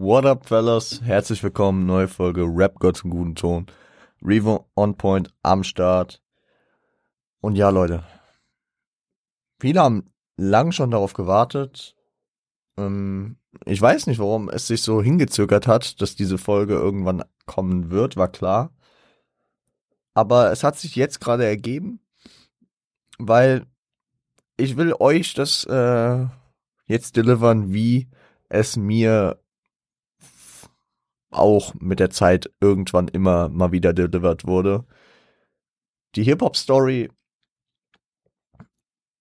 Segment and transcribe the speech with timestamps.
[0.00, 1.02] What up, fellas?
[1.02, 3.66] Herzlich willkommen, neue Folge Rap Gott zum guten Ton.
[4.22, 6.22] Revo on point am Start.
[7.40, 8.04] Und ja, Leute.
[9.58, 11.96] Viele haben lang schon darauf gewartet.
[12.76, 17.90] Ähm, ich weiß nicht, warum es sich so hingezögert hat, dass diese Folge irgendwann kommen
[17.90, 18.70] wird, war klar.
[20.14, 21.98] Aber es hat sich jetzt gerade ergeben,
[23.18, 23.66] weil
[24.56, 26.24] ich will euch das äh,
[26.86, 28.08] jetzt delivern, wie
[28.48, 29.40] es mir
[31.38, 34.84] auch mit der Zeit irgendwann immer mal wieder delivered wurde.
[36.14, 37.10] Die Hip-Hop-Story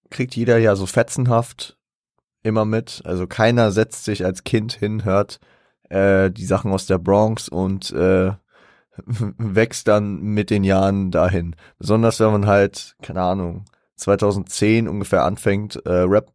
[0.09, 1.77] kriegt jeder ja so fetzenhaft
[2.43, 3.01] immer mit.
[3.05, 5.39] Also keiner setzt sich als Kind hin, hört
[5.89, 8.31] äh, die Sachen aus der Bronx und äh,
[8.97, 11.55] wächst dann mit den Jahren dahin.
[11.77, 16.31] Besonders wenn man halt, keine Ahnung, 2010 ungefähr anfängt, äh, Rap,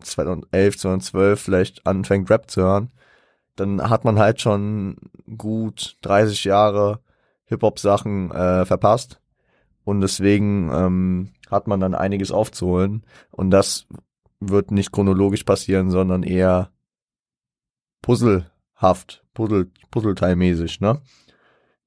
[0.00, 2.90] 2011, 2012 vielleicht anfängt Rap zu hören
[3.56, 4.96] dann hat man halt schon
[5.36, 7.00] gut 30 Jahre
[7.46, 9.20] Hip-Hop-Sachen äh, verpasst.
[9.84, 13.04] Und deswegen ähm, hat man dann einiges aufzuholen.
[13.30, 13.86] Und das
[14.40, 16.70] wird nicht chronologisch passieren, sondern eher
[18.02, 21.00] puzzlehaft, puzzle, puzzleteilmäßig, ne?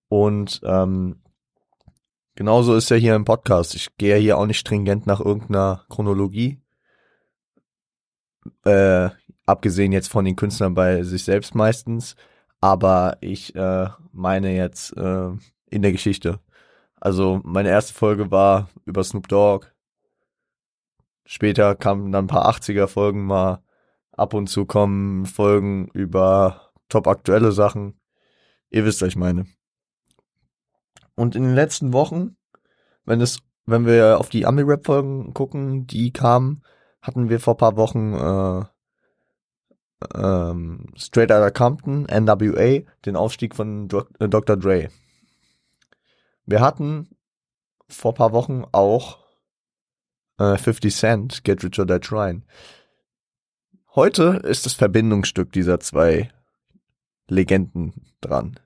[0.10, 1.18] Und ähm,
[2.36, 3.76] genauso ist ja hier im Podcast.
[3.76, 6.62] Ich gehe ja hier auch nicht stringent nach irgendeiner Chronologie.
[8.64, 9.10] Äh,
[9.48, 12.16] abgesehen jetzt von den Künstlern bei sich selbst meistens,
[12.62, 15.30] aber ich äh, meine jetzt äh,
[15.70, 16.40] in der Geschichte.
[17.00, 19.68] Also meine erste Folge war über Snoop Dogg.
[21.26, 23.64] Später kamen dann ein paar 80er Folgen mal.
[24.12, 28.00] Ab und zu kommen Folgen über top aktuelle Sachen.
[28.70, 29.46] Ihr wisst, was ich meine.
[31.16, 32.36] Und in den letzten Wochen,
[33.06, 36.64] wenn es, wenn wir auf die Ami-Rap-Folgen gucken, die kamen,
[37.02, 38.66] hatten wir vor paar Wochen äh,
[40.14, 44.58] ähm, Straight Outta Compton, NWA, den Aufstieg von äh, Dr.
[44.58, 44.90] Dre.
[46.46, 47.10] Wir hatten
[47.88, 49.20] vor paar Wochen auch
[50.40, 52.44] äh, 50 Cent, Get Rich or Die Trying.
[53.96, 56.30] Heute ist das Verbindungsstück dieser zwei
[57.28, 58.60] Legenden dran.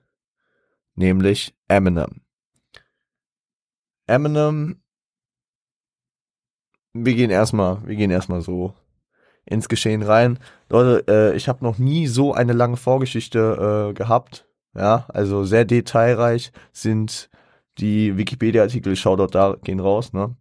[0.94, 2.20] Nämlich Eminem.
[4.06, 4.82] Eminem,
[6.92, 8.74] wir gehen erstmal, wir gehen erstmal so
[9.46, 10.38] ins Geschehen rein.
[10.68, 14.46] Leute, äh, ich habe noch nie so eine lange Vorgeschichte äh, gehabt.
[14.74, 17.28] Ja, also sehr detailreich sind
[17.78, 20.36] die Wikipedia-Artikel, Shoutout da gehen raus, ne?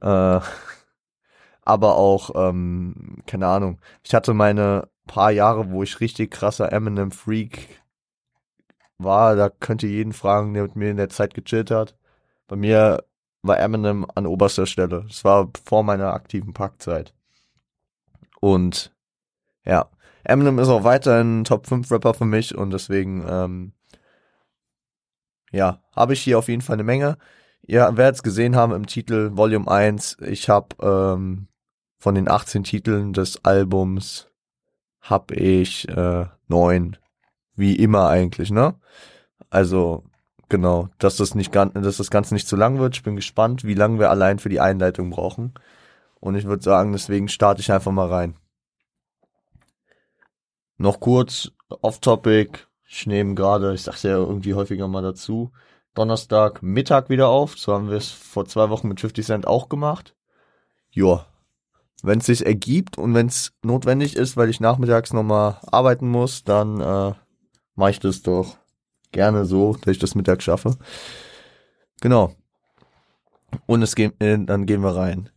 [0.00, 0.40] Äh,
[1.62, 7.82] aber auch, ähm, keine Ahnung, ich hatte meine paar Jahre, wo ich richtig krasser Eminem-Freak
[8.98, 11.96] war, da könnt ihr jeden fragen, der mit mir in der Zeit gechillt hat.
[12.48, 13.04] Bei mir
[13.42, 15.06] war Eminem an oberster Stelle.
[15.08, 17.14] Es war vor meiner aktiven Packzeit.
[18.40, 18.94] Und
[19.64, 19.90] ja,
[20.24, 23.72] Eminem ist auch weiterhin Top 5 Rapper für mich und deswegen, ähm,
[25.52, 27.18] ja, habe ich hier auf jeden Fall eine Menge.
[27.62, 30.18] Ihr werdet es gesehen haben im Titel Volume 1.
[30.20, 31.48] Ich habe ähm,
[31.98, 34.28] von den 18 Titeln des Albums
[35.00, 36.96] habe ich äh, neun,
[37.54, 38.74] wie immer eigentlich, ne?
[39.50, 40.04] Also
[40.48, 42.96] genau, dass das nicht dass das Ganze nicht zu lang wird.
[42.96, 45.54] Ich bin gespannt, wie lange wir allein für die Einleitung brauchen.
[46.20, 48.36] Und ich würde sagen, deswegen starte ich einfach mal rein.
[50.78, 52.58] Noch kurz off-topic.
[52.88, 55.52] Ich nehme gerade, ich sag's ja irgendwie häufiger mal dazu,
[55.94, 57.58] Donnerstag Mittag wieder auf.
[57.58, 60.14] So haben wir es vor zwei Wochen mit 50 Cent auch gemacht.
[60.90, 61.26] Joa.
[62.02, 66.44] Wenn es sich ergibt und wenn es notwendig ist, weil ich nachmittags nochmal arbeiten muss,
[66.44, 67.14] dann äh,
[67.74, 68.56] mache ich das doch
[69.12, 70.76] gerne so, dass ich das Mittag schaffe.
[72.00, 72.34] Genau.
[73.64, 75.30] Und es geht, äh, dann gehen wir rein.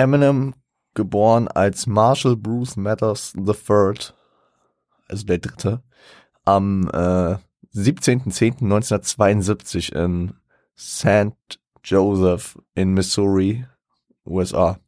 [0.00, 0.54] Eminem,
[0.94, 3.94] geboren als Marshall Bruce Matters III,
[5.08, 5.82] also der dritte,
[6.44, 7.36] am äh,
[7.74, 10.34] 17.10.1972 in
[10.76, 11.60] St.
[11.84, 13.64] Joseph in Missouri,
[14.24, 14.78] USA.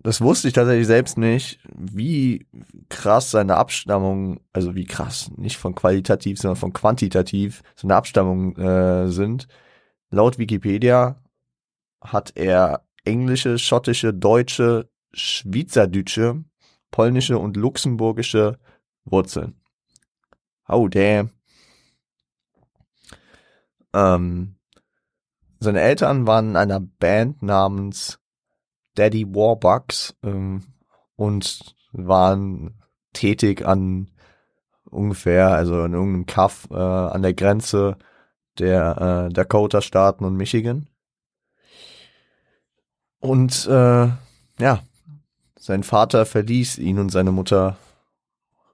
[0.00, 2.48] Das wusste ich tatsächlich selbst nicht, wie
[2.88, 9.06] krass seine Abstammung, also wie krass, nicht von qualitativ, sondern von quantitativ seine Abstammung äh,
[9.08, 9.46] sind.
[10.10, 11.22] Laut Wikipedia
[12.00, 16.44] hat er englische, schottische, deutsche, schweizerdeutsche,
[16.90, 18.58] polnische und luxemburgische
[19.04, 19.60] Wurzeln.
[20.68, 21.30] Oh, damn.
[23.92, 24.56] Ähm,
[25.60, 28.18] seine Eltern waren in einer Band namens
[28.94, 30.62] Daddy Warbucks ähm,
[31.16, 32.82] und waren
[33.12, 34.10] tätig an
[34.90, 37.96] ungefähr, also in irgendeinem Kaff äh, an der Grenze
[38.58, 40.88] der äh, Dakota-Staaten und Michigan.
[43.22, 44.08] Und äh,
[44.58, 44.82] ja,
[45.56, 47.76] sein Vater verließ ihn und seine Mutter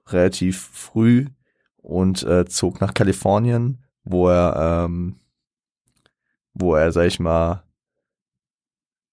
[0.07, 1.27] relativ früh
[1.77, 5.19] und äh, zog nach Kalifornien, wo er, ähm,
[6.55, 7.61] wo er, sag ich mal,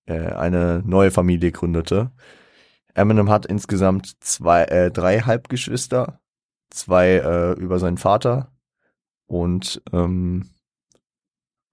[0.07, 2.13] äh, eine neue Familie gründete.
[2.95, 6.19] Eminem hat insgesamt zwei, äh, drei Halbgeschwister,
[6.71, 8.57] zwei äh, über seinen Vater
[9.27, 10.49] und ähm,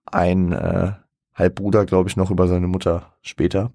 [0.04, 0.96] ein äh,
[1.36, 3.72] Halbbruder, glaube ich, noch über seine Mutter später.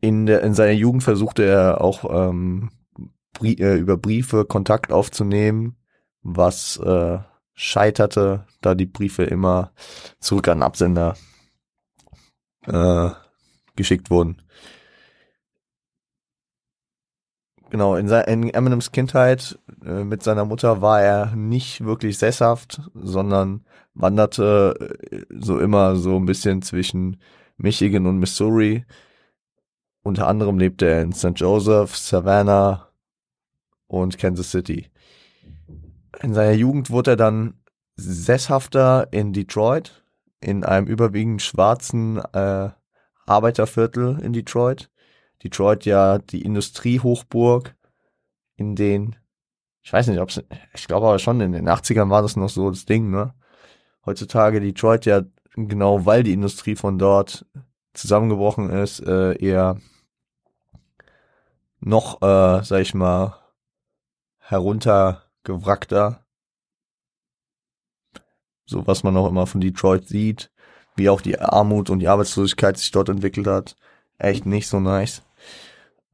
[0.00, 2.70] In, der, in seiner Jugend versuchte er auch ähm,
[3.32, 5.76] Brie äh, über Briefe Kontakt aufzunehmen,
[6.22, 7.18] was äh,
[7.54, 9.72] scheiterte, da die Briefe immer
[10.20, 11.16] zurück an Absender
[12.66, 13.10] äh,
[13.74, 14.42] geschickt wurden.
[17.70, 23.64] Genau, in, in Eminems Kindheit äh, mit seiner Mutter war er nicht wirklich sesshaft, sondern
[23.94, 27.20] wanderte äh, so immer so ein bisschen zwischen
[27.58, 28.86] Michigan und Missouri.
[30.02, 31.32] Unter anderem lebte er in St.
[31.34, 32.88] Joseph, Savannah
[33.86, 34.86] und Kansas City.
[36.22, 37.54] In seiner Jugend wurde er dann
[37.96, 40.04] sesshafter in Detroit,
[40.40, 42.70] in einem überwiegend schwarzen äh,
[43.26, 44.88] Arbeiterviertel in Detroit.
[45.42, 47.74] Detroit ja die Industriehochburg,
[48.56, 49.16] in den,
[49.82, 50.42] ich weiß nicht, ob es,
[50.74, 53.34] ich glaube aber schon, in den 80ern war das noch so das Ding, ne?
[54.04, 55.22] Heutzutage Detroit ja,
[55.54, 57.46] genau weil die Industrie von dort
[57.94, 59.80] zusammengebrochen ist, äh, eher
[61.80, 63.38] noch, äh, sag ich mal,
[64.38, 66.24] heruntergewrackter.
[68.64, 70.50] So was man auch immer von Detroit sieht,
[70.96, 73.76] wie auch die Armut und die Arbeitslosigkeit sich dort entwickelt hat.
[74.18, 75.22] Echt nicht so nice.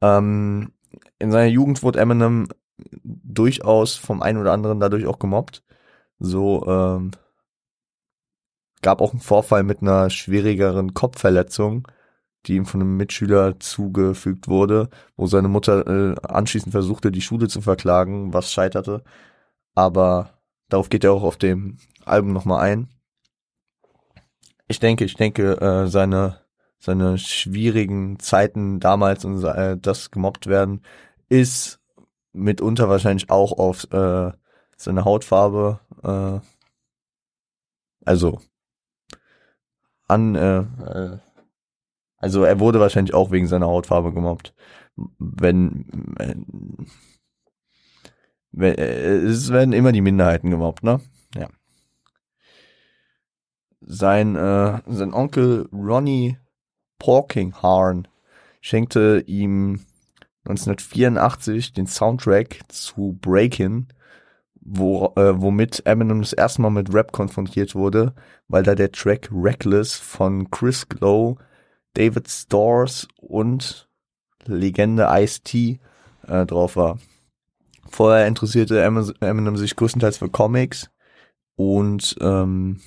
[0.01, 0.71] Ähm,
[1.19, 2.47] in seiner Jugend wurde Eminem
[3.03, 5.63] durchaus vom einen oder anderen dadurch auch gemobbt.
[6.19, 7.11] So ähm,
[8.81, 11.87] gab auch einen Vorfall mit einer schwierigeren Kopfverletzung,
[12.45, 17.47] die ihm von einem Mitschüler zugefügt wurde, wo seine Mutter äh, anschließend versuchte, die Schule
[17.47, 19.03] zu verklagen, was scheiterte.
[19.73, 20.29] Aber
[20.69, 22.89] darauf geht er auch auf dem Album nochmal ein.
[24.67, 26.44] Ich denke, ich denke, äh, seine
[26.79, 30.81] seine schwierigen Zeiten damals und äh, das gemobbt werden,
[31.29, 31.79] ist
[32.33, 34.31] mitunter wahrscheinlich auch auf äh,
[34.77, 36.39] seine Hautfarbe, äh,
[38.05, 38.39] also
[40.07, 41.17] an, äh, äh,
[42.17, 44.53] also er wurde wahrscheinlich auch wegen seiner Hautfarbe gemobbt.
[44.95, 45.85] Wenn,
[46.17, 46.87] wenn,
[48.51, 51.01] wenn äh, es werden immer die Minderheiten gemobbt, ne?
[51.35, 51.49] Ja.
[53.81, 56.37] Sein, äh, sein Onkel Ronnie
[56.99, 58.07] Porkinghorn
[58.61, 59.81] schenkte ihm
[60.45, 63.87] 1984 den Soundtrack zu Breakin',
[64.61, 68.13] wo, äh, womit Eminem das erste Mal mit Rap konfrontiert wurde,
[68.47, 71.37] weil da der Track Reckless von Chris Glow,
[71.93, 73.87] David Stores und
[74.45, 75.79] Legende Ice-T
[76.27, 76.99] äh, drauf war.
[77.87, 80.89] Vorher interessierte Eminem sich größtenteils für Comics
[81.55, 82.81] und ähm,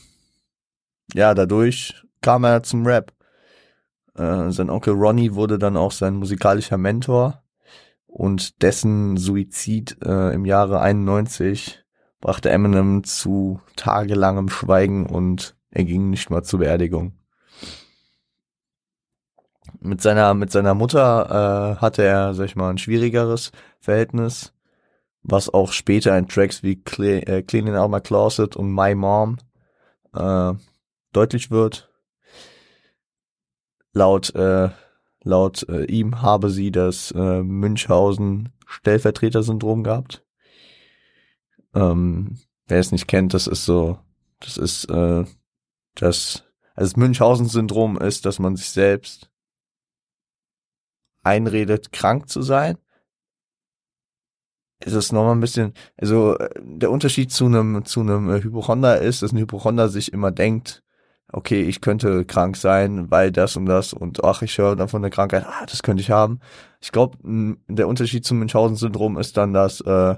[1.15, 3.13] ja, dadurch kam er zum Rap.
[4.19, 7.43] Äh, sein Onkel Ronnie wurde dann auch sein musikalischer Mentor
[8.07, 11.85] und dessen Suizid äh, im Jahre 91
[12.21, 17.13] brachte Eminem zu tagelangem Schweigen und er ging nicht mal zur Beerdigung.
[19.81, 24.53] Mit seiner, mit seiner Mutter äh, hatte er, sag ich mal, ein schwierigeres Verhältnis,
[25.23, 29.37] was auch später in Tracks wie Cle äh, Cleaning Out My Closet und My Mom
[30.15, 30.55] äh,
[31.13, 31.88] deutlich wird.
[33.99, 34.71] Laut, äh,
[35.25, 40.25] laut äh, ihm habe sie das äh, Münchhausen-Stellvertreter-Syndrom gehabt.
[41.75, 42.39] Ähm,
[42.69, 43.99] wer es nicht kennt, das ist so,
[44.39, 45.25] das ist äh,
[45.97, 46.45] das,
[46.77, 49.33] also das Münchhausen-Syndrom ist, dass man sich selbst
[51.25, 52.79] einredet, krank zu sein.
[54.79, 59.23] Es ist nochmal ein bisschen, also äh, der Unterschied zu einem zu einem Hypochonder ist,
[59.23, 60.85] dass ein Hypochonder sich immer denkt,
[61.33, 65.03] okay, ich könnte krank sein, weil das und das und ach, ich höre dann von
[65.03, 66.41] der Krankheit, ah, das könnte ich haben.
[66.81, 67.19] Ich glaube,
[67.69, 70.17] der Unterschied zum Münchhausen-Syndrom ist dann, dass, äh,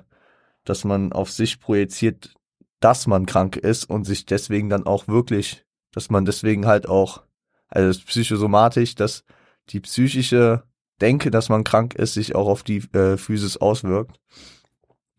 [0.64, 2.34] dass man auf sich projiziert,
[2.80, 7.22] dass man krank ist und sich deswegen dann auch wirklich, dass man deswegen halt auch,
[7.68, 9.24] also psychosomatisch, dass
[9.70, 10.64] die psychische
[11.00, 14.20] Denke, dass man krank ist, sich auch auf die äh, Physis auswirkt.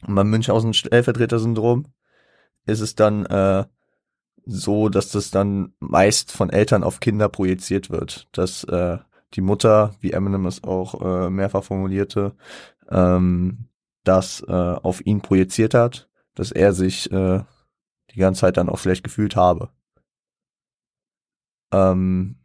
[0.07, 1.85] Und beim Münchhausen-Stellvertreter-Syndrom
[2.65, 3.65] ist es dann, äh,
[4.45, 8.27] so, dass das dann meist von Eltern auf Kinder projiziert wird.
[8.31, 8.97] Dass äh,
[9.33, 12.33] die Mutter, wie Eminem es auch äh, mehrfach formulierte,
[12.89, 13.69] ähm,
[14.03, 17.43] das äh, auf ihn projiziert hat, dass er sich äh,
[18.11, 19.69] die ganze Zeit dann auch schlecht gefühlt habe.
[21.71, 22.41] Ähm,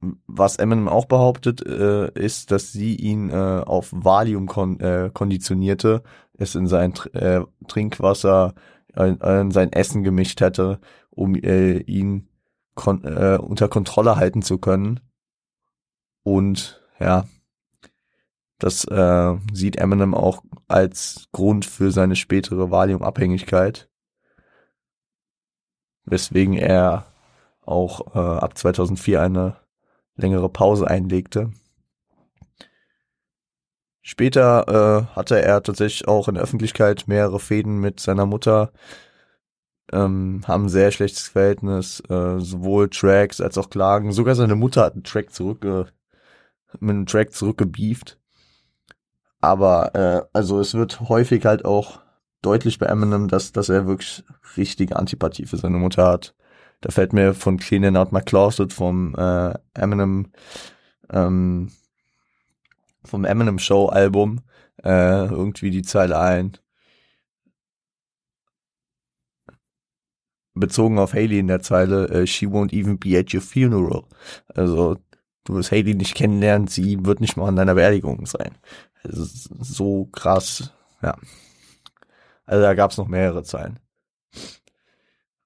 [0.00, 6.02] was Eminem auch behauptet, äh, ist, dass sie ihn äh, auf Valium kon äh, konditionierte,
[6.38, 8.54] es in sein äh, Trinkwasser,
[8.94, 10.80] äh, in sein Essen gemischt hätte,
[11.10, 12.28] um äh, ihn
[12.74, 15.00] kon äh, unter Kontrolle halten zu können.
[16.22, 17.26] Und ja,
[18.58, 23.88] das äh, sieht Eminem auch als Grund für seine spätere Valium-Abhängigkeit,
[26.04, 27.06] weswegen er
[27.62, 29.56] auch äh, ab 2004 eine
[30.16, 31.50] längere Pause einlegte.
[34.08, 34.64] Später
[35.12, 38.72] äh, hatte er tatsächlich auch in der Öffentlichkeit mehrere Fäden mit seiner Mutter,
[39.92, 44.12] ähm, haben ein sehr schlechtes Verhältnis, äh, sowohl Tracks als auch Klagen.
[44.12, 45.88] Sogar seine Mutter hat einen Track zurückge
[46.80, 48.18] mit einem Track zurückgebieft.
[49.42, 52.00] Aber äh, also es wird häufig halt auch
[52.40, 54.24] deutlich bei Eminem, dass, dass er wirklich
[54.56, 56.34] richtige Antipathie für seine Mutter hat.
[56.80, 60.32] Da fällt mir von Cleaning Out My Closet vom äh, Eminem
[61.12, 61.72] ähm,
[63.08, 64.40] vom Eminem Show Album
[64.84, 66.56] äh, irgendwie die Zeile ein.
[70.54, 74.04] Bezogen auf Haley in der Zeile, äh, she won't even be at your funeral.
[74.48, 74.96] Also
[75.44, 78.58] du wirst Haley nicht kennenlernen, sie wird nicht mal an deiner Beerdigung sein.
[79.04, 79.24] Also,
[79.60, 80.72] so krass,
[81.02, 81.16] ja.
[82.46, 83.78] Also da gab's noch mehrere Zeilen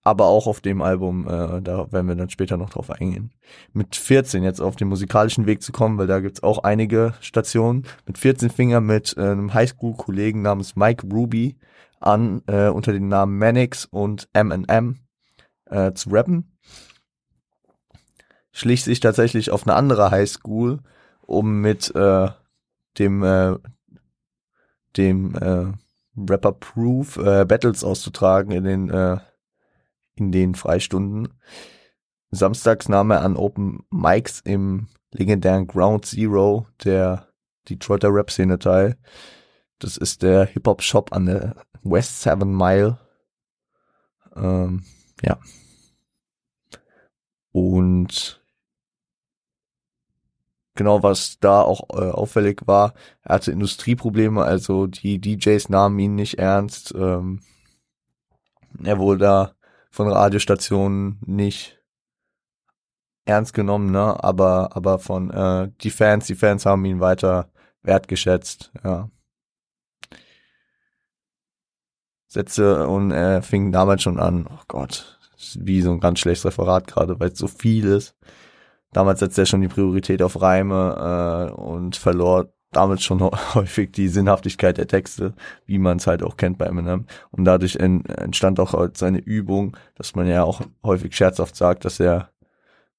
[0.04, 3.30] aber auch auf dem Album, äh, da werden wir dann später noch drauf eingehen.
[3.72, 7.84] Mit 14 jetzt auf den musikalischen Weg zu kommen, weil da gibt's auch einige Stationen.
[8.06, 11.56] Mit 14 fing er mit äh, einem Highschool-Kollegen namens Mike Ruby
[12.00, 14.98] an, äh, unter den Namen Manix und M&M
[15.66, 16.56] äh, zu rappen.
[18.50, 20.80] Schlich sich tatsächlich auf eine andere Highschool,
[21.22, 22.28] um mit äh,
[22.98, 23.56] dem äh,
[24.96, 25.72] dem äh,
[26.16, 29.16] Rapper Proof äh, Battles auszutragen in den äh,
[30.14, 31.28] in den Freistunden.
[32.30, 37.28] Samstags nahm er an Open Mics im legendären Ground Zero der
[37.68, 38.96] Detroiter Rap-Szene teil.
[39.78, 42.98] Das ist der Hip-Hop-Shop an der West Seven Mile.
[44.34, 44.84] Ähm,
[45.22, 45.38] ja.
[47.52, 48.42] Und
[50.74, 56.14] genau was da auch äh, auffällig war, er hatte Industrieprobleme, also die DJs nahmen ihn
[56.14, 56.94] nicht ernst.
[56.96, 57.42] Ähm,
[58.82, 59.54] er wurde da
[59.92, 61.78] von Radiostationen nicht
[63.24, 64.22] ernst genommen, ne?
[64.24, 69.10] Aber, aber von äh, die Fans, die Fans haben ihn weiter wertgeschätzt, ja.
[72.26, 75.18] Sätze und er fing damals schon an, oh Gott,
[75.56, 78.16] wie so ein ganz schlechtes Referat gerade, weil es so viel ist.
[78.92, 83.20] Damals setzte er schon die Priorität auf Reime äh, und verlor damit schon
[83.54, 85.34] häufig die Sinnhaftigkeit der Texte,
[85.66, 87.06] wie man es halt auch kennt bei Eminem.
[87.30, 92.00] Und dadurch entstand auch halt seine Übung, dass man ja auch häufig scherzhaft sagt, dass
[92.00, 92.30] er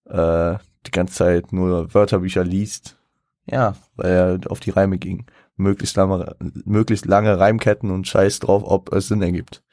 [0.05, 2.97] äh, die ganze Zeit nur Wörterbücher liest.
[3.45, 5.25] Ja, weil er auf die Reime ging.
[5.57, 9.63] Möglichst lange, möglichst lange Reimketten und Scheiß drauf, ob es Sinn ergibt.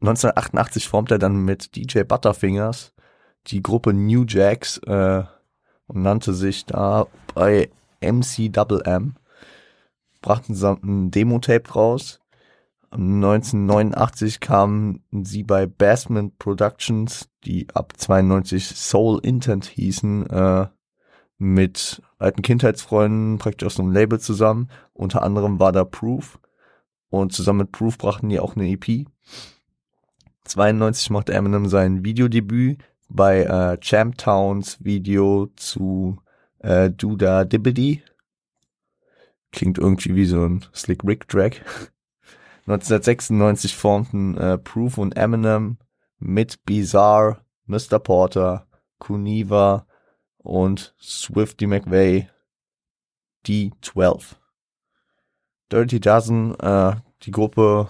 [0.00, 2.92] 1988 formt er dann mit DJ Butterfingers
[3.46, 5.22] die Gruppe New Jacks, äh,
[5.90, 7.70] und nannte sich da bei
[8.00, 9.14] MCMM,
[10.22, 12.20] brachten sie ein Demo-Tape raus.
[12.92, 20.66] 1989 kamen sie bei Bassman Productions, die ab 92 Soul Intent hießen, äh,
[21.38, 24.70] mit alten Kindheitsfreunden praktisch aus einem Label zusammen.
[24.92, 26.38] Unter anderem war da Proof.
[27.08, 29.06] Und zusammen mit Proof brachten die auch eine EP.
[30.44, 32.78] 92 machte Eminem sein Videodebüt
[33.10, 36.18] bei äh, Champ Towns Video zu
[36.60, 38.02] äh, Duda Dibbity.
[39.52, 41.64] Klingt irgendwie wie so ein Slick Rick Track.
[42.66, 45.78] 1996 formten äh, Proof und Eminem
[46.18, 47.98] mit Bizarre, Mr.
[47.98, 48.66] Porter,
[48.98, 49.86] Kuniva
[50.38, 52.28] und Swifty McVeigh
[53.46, 54.36] die 12.
[55.72, 57.88] Dirty Dozen, äh, die Gruppe,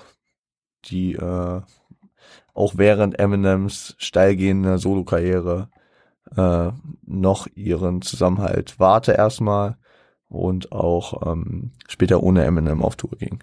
[0.87, 1.61] die äh,
[2.61, 5.71] auch während Eminems steilgehender Solokarriere
[6.37, 6.71] äh,
[7.07, 9.79] noch ihren Zusammenhalt warte erstmal
[10.29, 13.43] und auch ähm, später ohne Eminem auf Tour ging.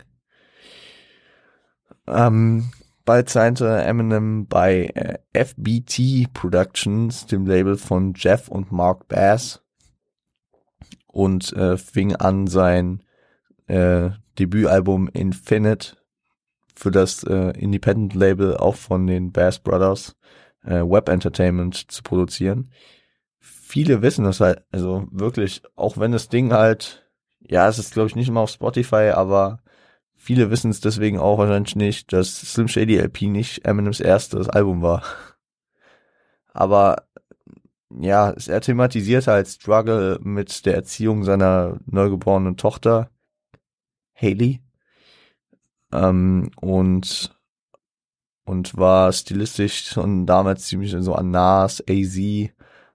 [2.05, 2.69] Ähm,
[3.05, 9.63] bald signte Eminem bei äh, FBT Productions, dem Label von Jeff und Mark Bass
[11.07, 13.01] und äh, fing an sein
[13.65, 15.97] äh, Debütalbum Infinite
[16.77, 20.15] für das äh, Independent-Label auch von den Bass Brothers
[20.63, 22.71] äh, Web Entertainment zu produzieren.
[23.39, 28.09] Viele wissen das halt, also wirklich, auch wenn das Ding halt, ja, es ist glaube
[28.09, 29.59] ich nicht immer auf Spotify, aber
[30.13, 34.81] viele wissen es deswegen auch wahrscheinlich nicht, dass Slim Shady LP nicht Eminems erstes Album
[34.81, 35.03] war.
[36.53, 37.07] Aber
[37.89, 43.11] ja, er thematisiert halt Struggle mit der Erziehung seiner neugeborenen Tochter,
[44.15, 44.61] Haley.
[45.91, 47.37] Ähm, und,
[48.45, 52.17] und war stilistisch schon damals ziemlich so an Nas, AZ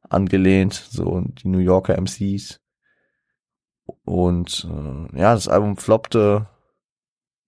[0.09, 2.61] angelehnt, so die New Yorker MCs.
[4.05, 6.49] Und äh, ja, das Album floppte,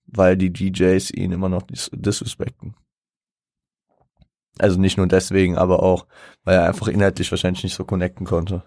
[0.07, 2.75] weil die DJs ihn immer noch dis disrespekten.
[4.59, 6.07] Also nicht nur deswegen, aber auch,
[6.45, 8.63] weil er einfach inhaltlich wahrscheinlich nicht so connecten konnte.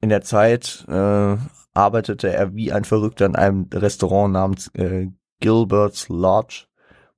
[0.00, 1.36] In der Zeit äh,
[1.74, 5.08] arbeitete er wie ein Verrückter in einem Restaurant namens äh,
[5.40, 6.66] Gilbert's Lodge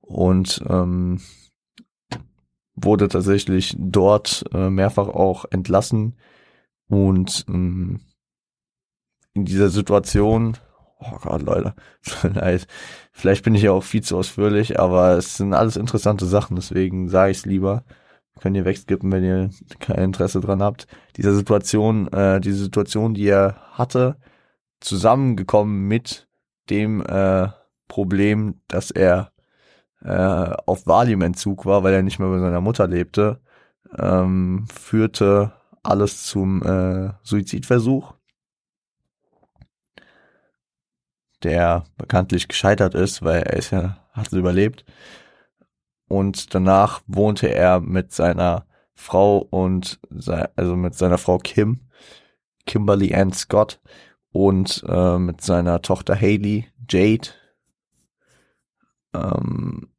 [0.01, 1.21] und ähm,
[2.75, 6.17] wurde tatsächlich dort äh, mehrfach auch entlassen
[6.87, 8.01] und ähm,
[9.33, 10.57] in dieser Situation
[10.99, 11.73] Oh Gott, Leute.
[13.11, 17.07] Vielleicht bin ich ja auch viel zu ausführlich, aber es sind alles interessante Sachen, deswegen
[17.07, 17.83] sage ich es lieber.
[18.41, 20.87] Könnt ihr wegskippen, wenn ihr kein Interesse dran habt.
[21.17, 24.17] Diese Situation, äh, diese Situation, die er hatte,
[24.79, 26.27] zusammengekommen mit
[26.69, 27.49] dem äh,
[27.87, 29.31] Problem, dass er
[30.01, 30.09] äh,
[30.65, 33.41] auf Valiumentzug war, weil er nicht mehr bei seiner Mutter lebte,
[33.97, 35.53] ähm, führte
[35.83, 38.13] alles zum äh, Suizidversuch
[41.43, 44.85] der bekanntlich gescheitert ist, weil er ist ja, hat es überlebt.
[46.09, 49.99] Und danach wohnte er mit seiner Frau und
[50.55, 51.87] also mit seiner Frau Kim,
[52.65, 53.79] Kimberly Ann Scott
[54.31, 57.29] und äh, mit seiner Tochter Haley, Jade,
[59.13, 59.89] ähm,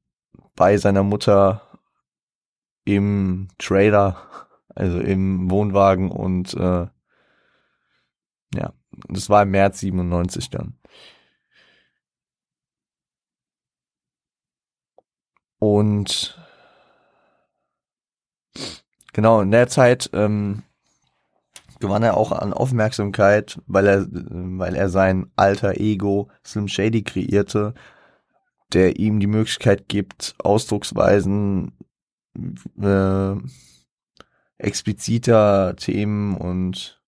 [0.57, 1.63] bei seiner Mutter
[2.85, 4.17] im Trailer,
[4.75, 6.87] also im Wohnwagen und äh,
[8.55, 8.73] ja,
[9.09, 10.80] das war im März 97 dann.
[15.61, 16.37] Und
[19.13, 20.65] genau, in der Zeit ähm,
[21.79, 27.75] gewann er auch an Aufmerksamkeit, weil er, weil er sein alter Ego Slim Shady kreierte,
[28.73, 31.73] der ihm die Möglichkeit gibt, Ausdrucksweisen
[32.81, 33.35] äh,
[34.59, 37.03] expliziter Themen und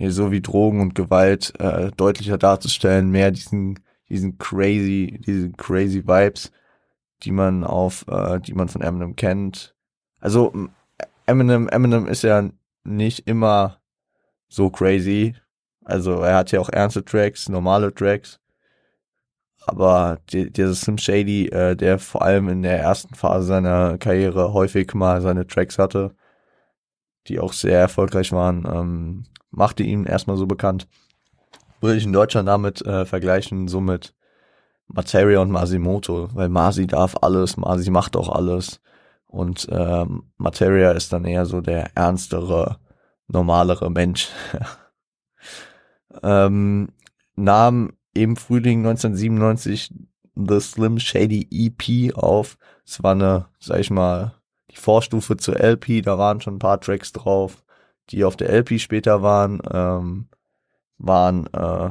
[0.00, 6.52] so wie Drogen und Gewalt äh, deutlicher darzustellen, mehr diesen diesen crazy, diese crazy Vibes,
[7.22, 9.74] die man auf, äh, die man von Eminem kennt.
[10.20, 10.52] Also
[11.26, 12.48] Eminem, Eminem ist ja
[12.84, 13.80] nicht immer
[14.48, 15.34] so crazy.
[15.84, 18.40] Also er hat ja auch ernste Tracks, normale Tracks.
[19.66, 24.52] Aber die, dieser Slim Shady, äh, der vor allem in der ersten Phase seiner Karriere
[24.52, 26.14] häufig mal seine Tracks hatte,
[27.26, 30.88] die auch sehr erfolgreich waren, ähm, machte ihn erstmal so bekannt
[31.80, 34.14] würde ich in Deutschland damit äh, vergleichen, so mit
[34.88, 38.80] Materia und Masimoto, weil Masi darf alles, Masi macht auch alles
[39.26, 42.78] und ähm, Materia ist dann eher so der ernstere,
[43.28, 44.28] normalere Mensch.
[46.22, 46.88] ähm,
[47.36, 49.94] nahm im Frühling 1997
[50.34, 52.58] The Slim Shady EP auf.
[52.86, 54.34] Es war eine, sag ich mal,
[54.70, 57.64] die Vorstufe zur LP, da waren schon ein paar Tracks drauf,
[58.10, 59.60] die auf der LP später waren.
[59.70, 60.28] Ähm,
[60.98, 61.90] waren äh,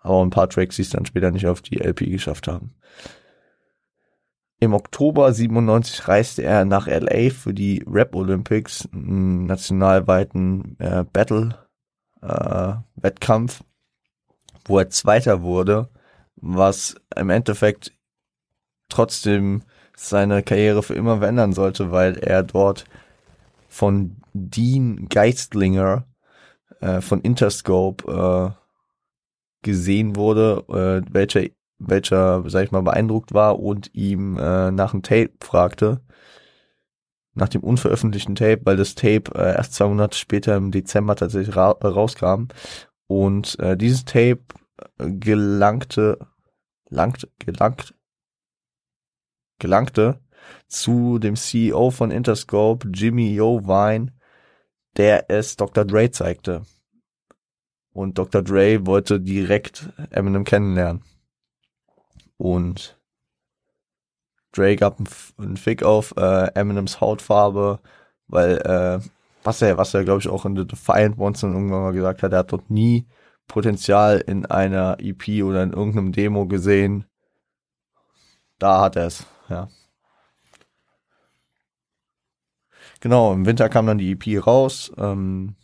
[0.00, 2.74] aber ein paar Tracks, die es dann später nicht auf die LP geschafft haben.
[4.60, 11.54] Im Oktober 97 reiste er nach LA für die Rap Olympics, einen nationalweiten äh, Battle
[12.22, 12.74] äh,
[14.64, 15.88] wo er Zweiter wurde,
[16.36, 17.92] was im Endeffekt
[18.88, 19.62] trotzdem
[19.96, 22.84] seine Karriere für immer verändern sollte, weil er dort
[23.68, 26.04] von Dean Geistlinger
[26.80, 28.58] äh, von Interscope äh,
[29.62, 35.02] gesehen wurde, äh, welcher, welcher, sag ich mal, beeindruckt war und ihm äh, nach dem
[35.02, 36.00] Tape fragte,
[37.34, 41.56] nach dem unveröffentlichten Tape, weil das Tape äh, erst zwei Monate später im Dezember tatsächlich
[41.56, 42.48] ra äh, rauskam.
[43.06, 44.40] Und äh, dieses Tape
[44.98, 46.18] gelangte,
[46.88, 47.94] langt, gelangt,
[49.58, 50.20] gelangte
[50.68, 54.12] zu dem CEO von Interscope, Jimmy Yo Vine,
[54.98, 55.84] der es Dr.
[55.84, 56.62] Dre zeigte.
[57.92, 58.42] Und Dr.
[58.42, 61.02] Dre wollte direkt Eminem kennenlernen.
[62.36, 62.98] Und
[64.52, 64.98] Dre gab
[65.38, 67.80] einen Fick auf äh, Eminems Hautfarbe,
[68.26, 69.00] weil äh,
[69.42, 72.32] was er, was er glaube ich auch in The Defiant Ones irgendwann mal gesagt hat,
[72.32, 73.06] er hat dort nie
[73.46, 77.06] Potenzial in einer EP oder in irgendeinem Demo gesehen.
[78.58, 79.68] Da hat er es, ja.
[83.00, 84.92] Genau, im Winter kam dann die EP raus.
[84.96, 85.54] Ähm,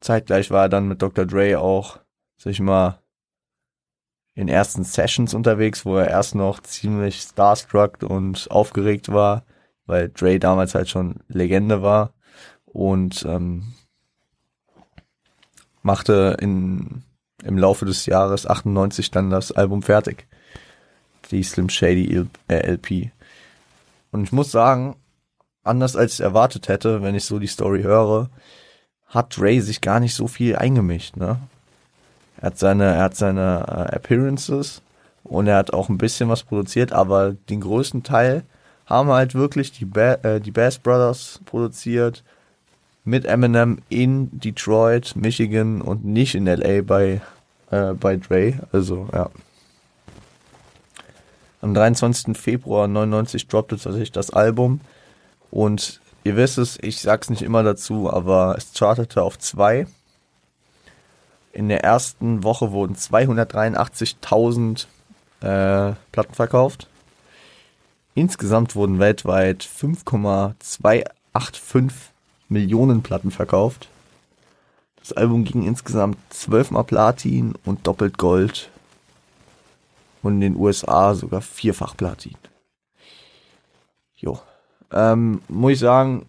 [0.00, 1.26] zeitgleich war er dann mit Dr.
[1.26, 1.98] Dre auch,
[2.36, 3.00] sag ich mal,
[4.34, 9.44] in ersten Sessions unterwegs, wo er erst noch ziemlich starstruck und aufgeregt war,
[9.84, 12.14] weil Dre damals halt schon Legende war
[12.64, 13.74] und ähm,
[15.82, 17.02] machte in,
[17.42, 20.26] im Laufe des Jahres 98 dann das Album fertig.
[21.30, 23.10] Die Slim Shady LP.
[24.12, 24.94] Und ich muss sagen,
[25.64, 28.30] anders als ich erwartet hätte, wenn ich so die Story höre,
[29.06, 31.38] hat Dre sich gar nicht so viel eingemischt, ne?
[32.36, 34.82] Er hat seine, er hat seine äh, Appearances
[35.22, 38.44] und er hat auch ein bisschen was produziert, aber den größten Teil
[38.86, 42.24] haben halt wirklich die, ba äh, die Bass Brothers produziert
[43.04, 47.20] mit Eminem in Detroit, Michigan und nicht in LA bei,
[47.70, 48.54] äh, bei Dre.
[48.72, 49.30] Also, ja.
[51.62, 52.36] Am 23.
[52.36, 54.80] Februar 99 droppte tatsächlich das Album
[55.50, 59.86] und ihr wisst es, ich sag's nicht immer dazu, aber es chartete auf zwei
[61.52, 64.86] in der ersten Woche wurden 283.000
[65.40, 66.88] äh, Platten verkauft.
[68.14, 72.10] Insgesamt wurden weltweit 5,285
[72.48, 73.88] Millionen Platten verkauft.
[75.00, 78.71] Das Album ging insgesamt zwölfmal Platin und doppelt Gold.
[80.22, 82.36] Und in den USA sogar vierfach Platin.
[84.14, 84.38] Jo.
[84.92, 86.26] Ähm, muss ich sagen,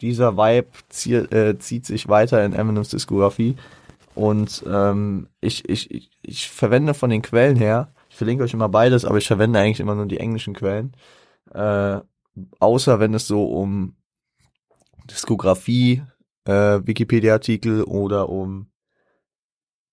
[0.00, 3.56] dieser Vibe zieh, äh, zieht sich weiter in Eminems Diskografie.
[4.14, 8.70] Und ähm, ich, ich, ich, ich verwende von den Quellen her, ich verlinke euch immer
[8.70, 10.96] beides, aber ich verwende eigentlich immer nur die englischen Quellen.
[11.52, 12.00] Äh,
[12.58, 13.94] außer wenn es so um
[15.10, 16.02] Diskografie,
[16.44, 18.68] äh, Wikipedia-Artikel oder um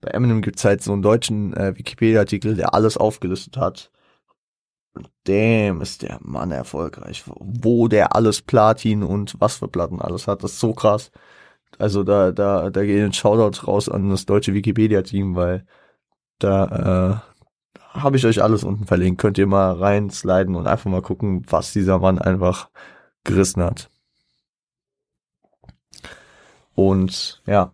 [0.04, 3.92] bei Eminem gibt's halt so einen deutschen äh, Wikipedia-Artikel, der alles aufgelistet hat
[5.24, 7.24] damn, ist der Mann erfolgreich.
[7.28, 11.12] Wo der alles Platin und was für Platten alles hat, das ist so krass.
[11.80, 15.66] Also da, da, da gehen Shoutouts raus an das deutsche Wikipedia-Team, weil
[16.40, 17.24] da
[17.94, 19.22] äh, habe ich euch alles unten verlinkt.
[19.22, 22.70] Könnt ihr mal reinsliden und einfach mal gucken, was dieser Mann einfach
[23.24, 23.90] gerissen hat.
[26.76, 27.74] Und ja,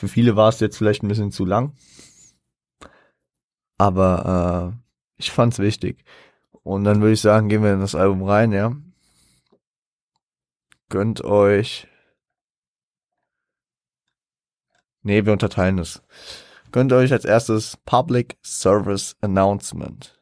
[0.00, 1.74] für viele war es jetzt vielleicht ein bisschen zu lang.
[3.76, 6.04] Aber äh, ich fand's wichtig.
[6.62, 8.74] Und dann würde ich sagen, gehen wir in das Album rein, ja.
[10.88, 11.86] Gönnt euch.
[15.02, 16.02] Nee, wir unterteilen es.
[16.72, 20.18] Gönnt euch als erstes Public Service Announcement.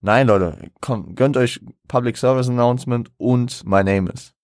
[0.00, 4.34] Nein, Leute, komm, gönnt euch Public Service Announcement und My Name is.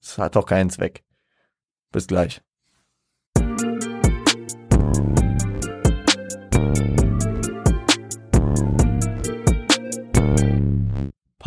[0.00, 1.04] Das hat doch keinen Zweck.
[1.92, 2.42] Bis gleich.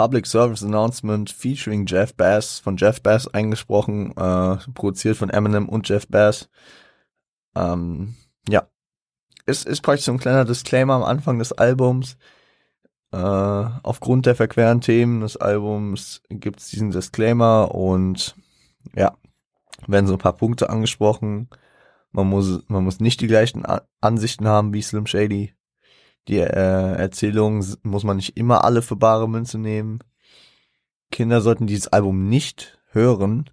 [0.01, 5.87] Public Service Announcement featuring Jeff Bass, von Jeff Bass eingesprochen, äh, produziert von Eminem und
[5.87, 6.49] Jeff Bass.
[7.55, 8.15] Ähm,
[8.49, 8.67] ja.
[9.45, 12.17] Es ist praktisch so ein kleiner Disclaimer am Anfang des Albums.
[13.11, 18.35] Äh, aufgrund der verqueren Themen des Albums gibt es diesen Disclaimer und
[18.95, 19.15] ja,
[19.85, 21.47] werden so ein paar Punkte angesprochen.
[22.11, 23.65] Man muss, man muss nicht die gleichen
[24.01, 25.53] Ansichten haben wie Slim Shady
[26.27, 29.99] die äh, Erzählung muss man nicht immer alle für bare Münze nehmen.
[31.11, 33.49] Kinder sollten dieses Album nicht hören,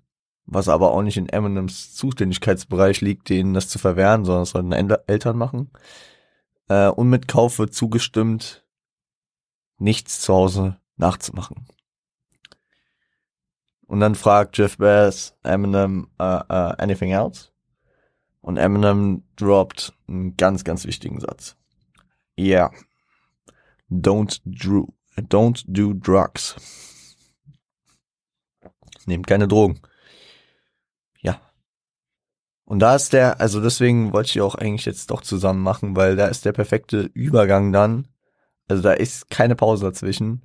[0.46, 5.00] was aber auch nicht in Eminems Zuständigkeitsbereich liegt, denen das zu verwehren, sondern das sollten
[5.06, 5.70] Eltern machen.
[6.68, 8.64] Äh, und mit Kauf wird zugestimmt,
[9.78, 11.66] nichts zu Hause nachzumachen.
[13.86, 17.50] Und dann fragt Jeff Bass Eminem uh, uh, anything else?
[18.48, 21.54] Und Eminem droppt einen ganz, ganz wichtigen Satz.
[22.40, 22.70] Yeah.
[23.90, 26.56] Don't do, don't do drugs.
[29.04, 29.82] Nehmt keine Drogen.
[31.20, 31.42] Ja.
[32.64, 36.16] Und da ist der, also deswegen wollte ich auch eigentlich jetzt doch zusammen machen, weil
[36.16, 38.08] da ist der perfekte Übergang dann.
[38.66, 40.42] Also da ist keine Pause dazwischen,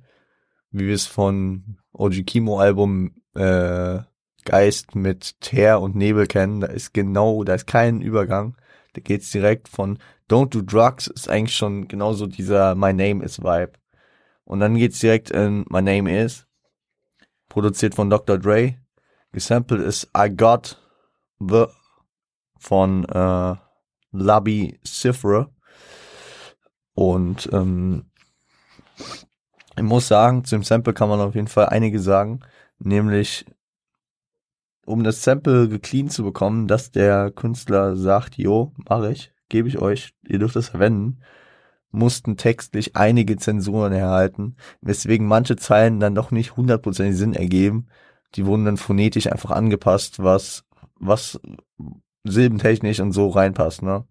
[0.70, 4.00] wie wir es von OG Kimo Album äh,
[4.44, 6.60] Geist mit Teer und Nebel kennen.
[6.60, 8.56] Da ist genau, da ist kein Übergang.
[8.94, 13.40] Da geht's direkt von Don't Do Drugs ist eigentlich schon genauso dieser My Name is
[13.40, 13.72] Vibe.
[14.44, 16.46] Und dann geht's direkt in My Name is,
[17.48, 18.38] produziert von Dr.
[18.38, 18.76] Dre.
[19.32, 20.80] Gesampled ist I Got
[21.40, 21.66] The
[22.58, 23.56] von äh,
[24.12, 25.50] Labi Cifra.
[26.94, 28.10] Und ähm,
[29.76, 32.40] ich muss sagen, zu dem Sample kann man auf jeden Fall einige sagen,
[32.78, 33.44] nämlich
[34.86, 39.78] um das Sample geclean zu bekommen, dass der Künstler sagt, jo, mache ich, gebe ich
[39.78, 41.20] euch, ihr dürft es verwenden,
[41.90, 47.86] mussten textlich einige Zensuren erhalten, weswegen manche Zeilen dann doch nicht hundertprozentig Sinn ergeben.
[48.34, 50.64] Die wurden dann phonetisch einfach angepasst, was,
[50.98, 51.40] was
[52.24, 54.04] silbentechnisch und so reinpasst, ne?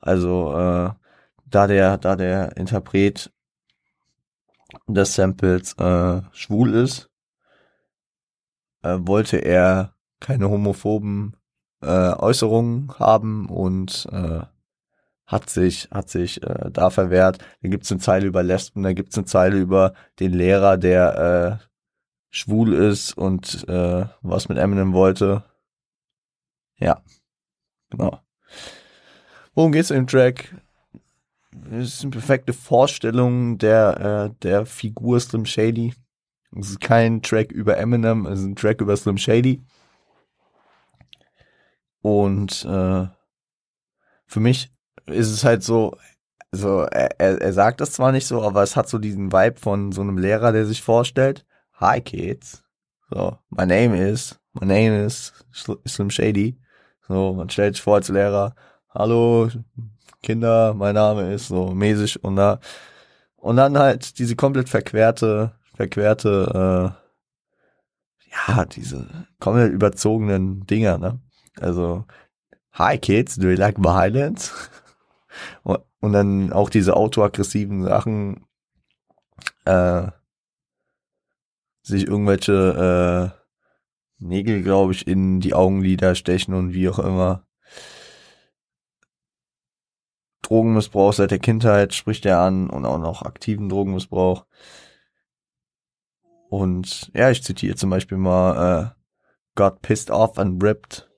[0.00, 0.90] Also, äh,
[1.44, 3.30] da der, da der Interpret
[4.86, 7.10] des Samples äh, schwul ist,
[8.86, 11.36] äh, wollte er keine homophoben
[11.82, 14.40] äh, Äußerungen haben und äh,
[15.26, 17.38] hat sich hat sich äh, da verwehrt.
[17.62, 21.66] Da gibt's eine Zeile über Lesben, da gibt's eine Zeile über den Lehrer, der äh,
[22.30, 25.44] schwul ist und äh, was mit Eminem wollte.
[26.78, 27.02] Ja,
[27.90, 28.20] genau.
[29.54, 30.54] Worum geht's im Track?
[31.70, 35.94] Es ist eine perfekte Vorstellung der äh, der Figur Slim Shady.
[36.58, 39.62] Es ist kein Track über Eminem, es ist ein Track über Slim Shady.
[42.02, 43.06] Und äh,
[44.26, 44.72] für mich
[45.06, 45.96] ist es halt so,
[46.52, 49.92] so er, er sagt das zwar nicht so, aber es hat so diesen Vibe von
[49.92, 52.62] so einem Lehrer, der sich vorstellt, Hi kids,
[53.10, 55.32] so my name is, my name is
[55.86, 56.58] Slim Shady.
[57.06, 58.54] So man stellt sich vor als Lehrer,
[58.88, 59.50] hallo
[60.22, 62.60] Kinder, mein Name ist so mäßig und da
[63.36, 69.06] und dann halt diese komplett verquerte, verquerte, äh, ja diese
[69.38, 71.20] komplett überzogenen Dinger, ne?
[71.60, 72.04] Also,
[72.72, 74.52] hi kids, do you like violence?
[76.00, 78.46] Und dann auch diese autoaggressiven Sachen,
[79.64, 80.08] äh,
[81.82, 83.46] sich irgendwelche äh,
[84.18, 87.46] Nägel, glaube ich, in die Augenlider stechen und wie auch immer.
[90.42, 94.46] Drogenmissbrauch seit der Kindheit spricht er an und auch noch aktiven Drogenmissbrauch.
[96.48, 98.96] Und ja, ich zitiere zum Beispiel mal, äh,
[99.56, 101.08] got pissed off and ripped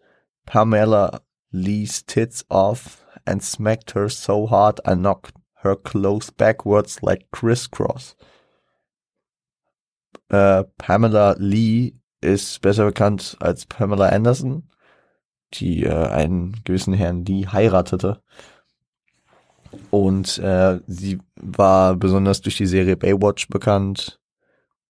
[0.47, 7.31] Pamela Lee's tits off and smacked her so hard I knocked her clothes backwards like
[7.31, 8.17] crisscross.
[10.31, 14.71] Äh, Pamela Lee ist besser bekannt als Pamela Anderson,
[15.55, 18.23] die äh, einen gewissen Herrn Lee heiratete.
[19.91, 24.19] Und äh, sie war besonders durch die Serie Baywatch bekannt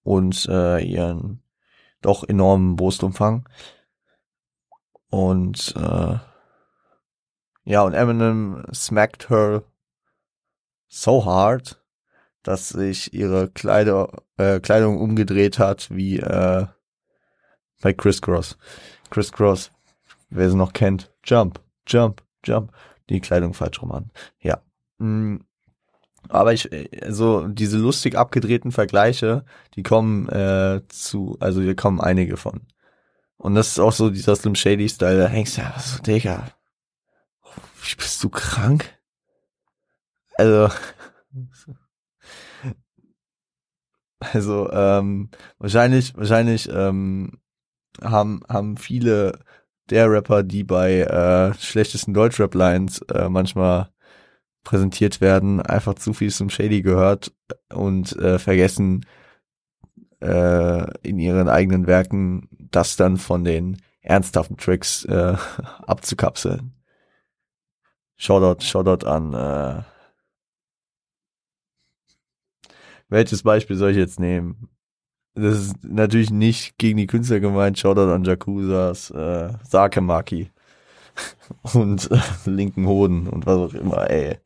[0.08, 1.42] und äh, ihren
[2.00, 3.46] doch enormen Brustumfang.
[5.10, 6.18] Und äh,
[7.64, 9.64] ja, und Eminem smacked her
[10.86, 11.84] so hard,
[12.42, 16.66] dass sich ihre Kleider, äh, Kleidung umgedreht hat wie äh,
[17.82, 18.56] bei Chris Cross.
[19.10, 19.72] Chris Cross,
[20.30, 22.72] wer sie noch kennt, Jump, Jump, Jump,
[23.10, 24.10] die Kleidung falsch rum an.
[24.40, 24.62] Ja.
[24.96, 25.40] Mm.
[26.28, 26.68] Aber ich,
[27.02, 32.62] also diese lustig abgedrehten Vergleiche, die kommen äh, zu, also hier kommen einige von.
[33.36, 36.48] Und das ist auch so dieser Slim Shady Style, da hängst du ja so, Digga,
[37.96, 38.98] bist du krank?
[40.34, 40.68] Also,
[44.20, 47.40] also ähm, wahrscheinlich, wahrscheinlich ähm,
[48.02, 49.40] haben haben viele
[49.90, 53.90] der Rapper, die bei äh, schlechtesten Deutschrap-Lines äh, manchmal
[54.68, 57.32] präsentiert werden, einfach zu viel zum Shady gehört
[57.72, 59.06] und äh, vergessen
[60.20, 65.36] äh, in ihren eigenen Werken das dann von den ernsthaften Tricks äh,
[65.86, 66.74] abzukapseln.
[68.16, 69.84] Shoutout, Shoutout an äh,
[73.08, 74.68] welches Beispiel soll ich jetzt nehmen?
[75.32, 77.78] Das ist natürlich nicht gegen die Künstler gemeint.
[77.78, 80.50] Shoutout an Jakuzas äh, Sakemaki
[81.74, 84.38] und äh, linken Hoden und was auch immer, ey.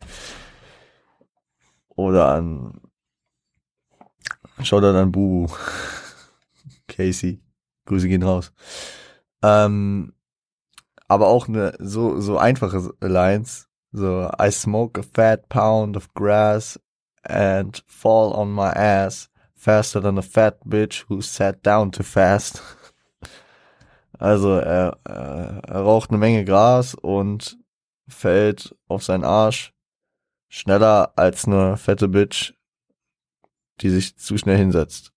[1.94, 2.80] Oder an
[4.62, 5.52] Shoutout an Bubu.
[6.88, 7.40] Casey.
[7.86, 8.52] Grüße gehen raus.
[9.42, 10.12] Ähm,
[11.08, 16.80] aber auch eine so so einfache Lines, so I smoke a fat pound of grass
[17.22, 22.62] and fall on my ass faster than a fat bitch who sat down too fast.
[24.22, 27.58] Also er, er, raucht eine Menge Gras und
[28.06, 29.74] fällt auf seinen Arsch
[30.48, 32.54] schneller als eine fette Bitch,
[33.80, 35.12] die sich zu schnell hinsetzt.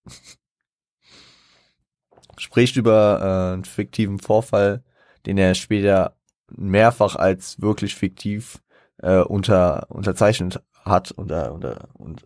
[2.38, 4.84] Spricht über äh, einen fiktiven Vorfall,
[5.28, 6.18] den er später
[6.50, 8.63] mehrfach als wirklich fiktiv
[8.98, 12.26] äh, unter unterzeichnet hat unter unter und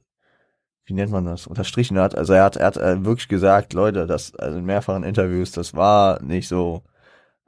[0.90, 2.16] wie nennt man das unterstrichen hat.
[2.16, 5.74] Also er hat er hat äh, wirklich gesagt, Leute, das also in mehrfachen Interviews, das
[5.76, 6.84] war nicht so.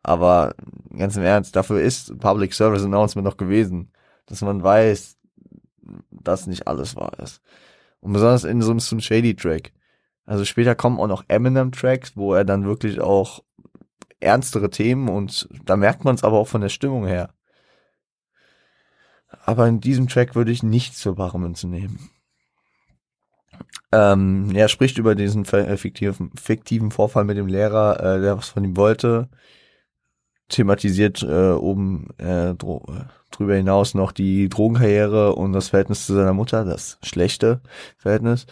[0.03, 0.55] Aber
[0.95, 3.91] ganz im Ernst, dafür ist Public Service Announcement noch gewesen,
[4.25, 5.17] dass man weiß,
[6.11, 7.41] dass nicht alles wahr ist.
[7.99, 9.73] Und besonders in so einem Shady Track.
[10.25, 13.43] Also später kommen auch noch Eminem Tracks, wo er dann wirklich auch
[14.19, 17.33] ernstere Themen und da merkt man es aber auch von der Stimmung her.
[19.45, 22.11] Aber in diesem Track würde ich nichts für bare Münze nehmen.
[23.91, 28.49] Ähm, er spricht über diesen äh, fiktiven, fiktiven Vorfall mit dem Lehrer, äh, der was
[28.49, 29.29] von ihm wollte.
[30.49, 36.65] thematisiert äh, oben äh, drüber hinaus noch die Drogenkarriere und das Verhältnis zu seiner Mutter,
[36.65, 37.61] das schlechte
[37.97, 38.45] Verhältnis.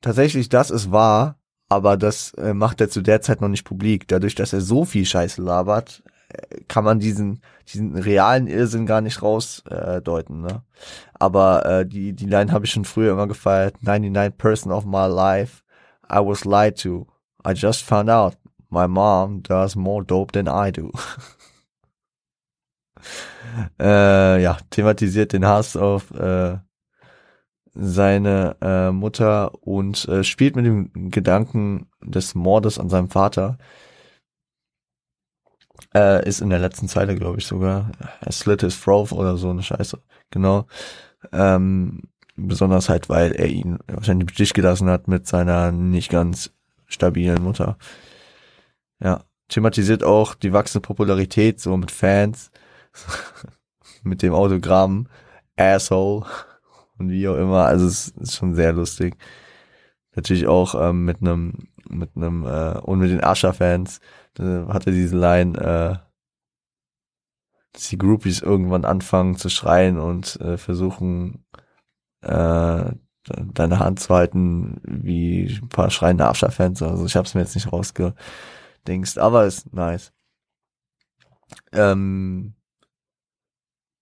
[0.00, 1.38] Tatsächlich, das ist wahr,
[1.68, 4.08] aber das äh, macht er zu der Zeit noch nicht publik.
[4.08, 9.00] Dadurch, dass er so viel Scheiße labert, äh, kann man diesen diesen realen Irrsinn gar
[9.00, 10.44] nicht rausdeuten.
[10.44, 10.62] Äh, ne?
[11.14, 13.76] Aber äh, die die Line habe ich schon früher immer gefeiert.
[13.84, 15.62] 99% of my life
[16.10, 17.06] I was lied to.
[17.44, 18.36] I just found out
[18.70, 20.92] my mom does more dope than I do.
[23.80, 26.58] äh, ja, thematisiert den Hass auf äh,
[27.74, 33.58] seine äh, Mutter und äh, spielt mit dem Gedanken des Mordes an seinem Vater.
[35.94, 37.90] Äh, ist in der letzten Zeile, glaube ich, sogar.
[38.20, 39.98] Er slit his throat oder so eine Scheiße.
[40.30, 40.66] Genau.
[41.32, 42.02] Ähm,
[42.36, 46.52] besonders halt, weil er ihn wahrscheinlich im Stich gelassen hat mit seiner nicht ganz
[46.86, 47.76] stabilen Mutter.
[49.02, 49.24] Ja.
[49.48, 52.52] Thematisiert auch die wachsende Popularität, so mit Fans,
[54.04, 55.08] mit dem Autogramm,
[55.56, 56.24] Asshole
[56.98, 57.66] und wie auch immer.
[57.66, 59.16] Also es ist schon sehr lustig.
[60.14, 64.00] Natürlich auch ähm, mit einem, mit einem, äh, und mit den Asher-Fans
[64.38, 66.10] hatte diese Line, äh,
[67.72, 71.44] dass die Groupies irgendwann anfangen zu schreien und äh, versuchen,
[72.22, 72.92] äh,
[73.24, 76.82] deine Hand zu halten, wie ein paar schreiende Asher-Fans.
[76.82, 80.12] Also ich hab's mir jetzt nicht rausgedingst, aber ist nice.
[81.72, 82.54] Ähm,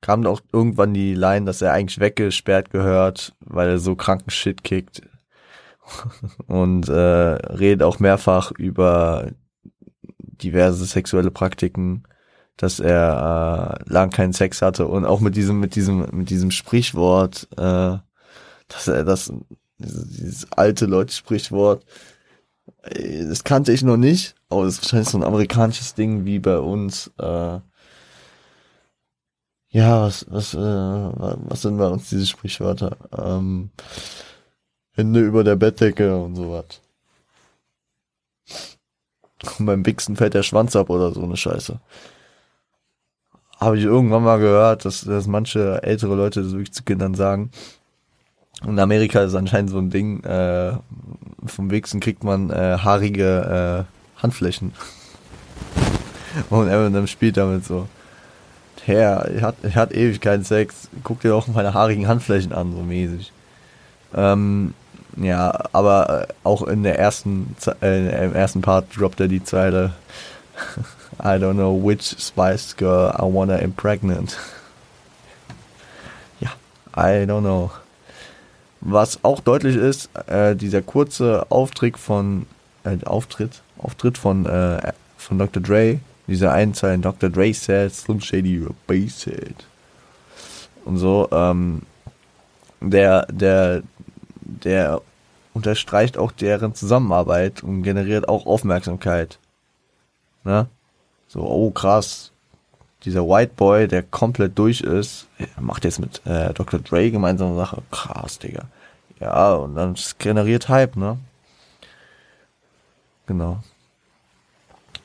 [0.00, 4.62] kam auch irgendwann die Line, dass er eigentlich weggesperrt gehört, weil er so kranken Shit
[4.62, 5.02] kickt.
[6.46, 9.32] Und äh, redet auch mehrfach über
[10.42, 12.04] diverse sexuelle Praktiken,
[12.56, 16.50] dass er äh, lang keinen Sex hatte und auch mit diesem mit diesem mit diesem
[16.50, 17.98] Sprichwort, äh,
[18.68, 19.32] dass er das
[19.78, 21.84] dieses, alte Leute Sprichwort,
[22.82, 26.38] äh, das kannte ich noch nicht, aber das ist wahrscheinlich so ein amerikanisches Ding wie
[26.38, 27.10] bei uns.
[27.18, 27.60] Äh,
[29.70, 32.96] ja, was, was, äh, was sind bei uns diese Sprichwörter?
[33.16, 33.70] Ähm,
[34.92, 36.80] Hände über der Bettdecke und sowas.
[39.58, 41.78] Und beim Wichsen fällt der Schwanz ab oder so eine Scheiße.
[43.58, 47.50] Habe ich irgendwann mal gehört, dass, dass manche ältere Leute das wirklich zu Kindern sagen.
[48.64, 50.72] Und Amerika ist anscheinend so ein Ding, äh,
[51.46, 54.72] vom Wichsen kriegt man äh, haarige äh, Handflächen.
[56.50, 57.88] Und Eminem spielt damit so.
[58.84, 60.88] Herr, ich hat, ich hat ewig keinen Sex.
[61.04, 63.32] Guck dir doch meine haarigen Handflächen an, so mäßig.
[64.14, 64.74] Ähm,
[65.20, 69.92] ja, aber äh, auch in der ersten, äh, im ersten Part droppt er die Zeile
[71.20, 74.36] I don't know which Spice Girl I wanna impregnate.
[76.40, 76.50] ja,
[76.96, 77.70] I don't know.
[78.80, 82.46] Was auch deutlich ist, äh, dieser kurze Auftritt von
[82.84, 85.62] äh, Auftritt, Auftritt von äh, von Dr.
[85.62, 87.30] Dre diese einen Zeilen, Dr.
[87.30, 89.66] Dre said, Slim Shady, basehead.
[90.84, 91.82] Und so, ähm,
[92.80, 93.82] der, der,
[94.48, 95.02] der
[95.54, 99.38] unterstreicht auch deren Zusammenarbeit und generiert auch Aufmerksamkeit.
[100.44, 100.66] Ne?
[101.28, 102.32] So, oh krass,
[103.04, 105.26] dieser White Boy, der komplett durch ist,
[105.60, 106.80] macht jetzt mit äh, Dr.
[106.80, 107.82] Dre gemeinsame Sache.
[107.90, 108.64] Krass, Digga.
[109.20, 111.18] Ja, und dann generiert Hype, ne?
[113.26, 113.62] Genau.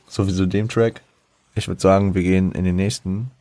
[0.08, 1.02] Sowieso dem Track.
[1.56, 3.32] Ich würde sagen, wir gehen in den nächsten.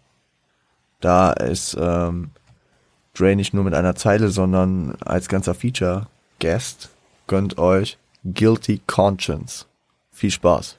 [1.00, 2.30] Da ist ähm,
[3.14, 6.06] Dre nicht nur mit einer Zeile, sondern als ganzer Feature
[6.40, 6.90] Guest.
[7.26, 9.66] Gönnt euch Guilty Conscience.
[10.10, 10.78] Viel Spaß.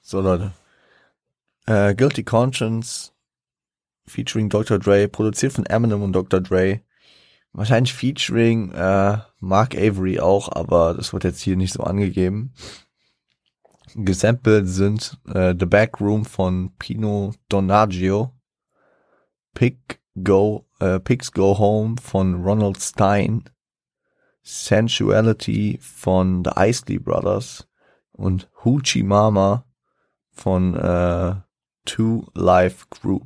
[0.00, 0.52] So Leute.
[1.66, 3.14] Äh, Guilty Conscience
[4.06, 4.78] featuring Dr.
[4.78, 6.40] Dre, produziert von Eminem und Dr.
[6.40, 6.80] Dre.
[7.54, 12.52] Wahrscheinlich featuring äh, Mark Avery auch, aber das wird jetzt hier nicht so angegeben.
[13.94, 18.32] Gesampelt sind äh, The Backroom von Pino Donaggio,
[19.54, 23.44] Pick Go, äh, Pigs Go Home von Ronald Stein,
[24.42, 27.68] Sensuality von The Isley Brothers
[28.10, 29.64] und Hoochie Mama
[30.32, 31.36] von äh,
[31.84, 33.20] Two Life Crew.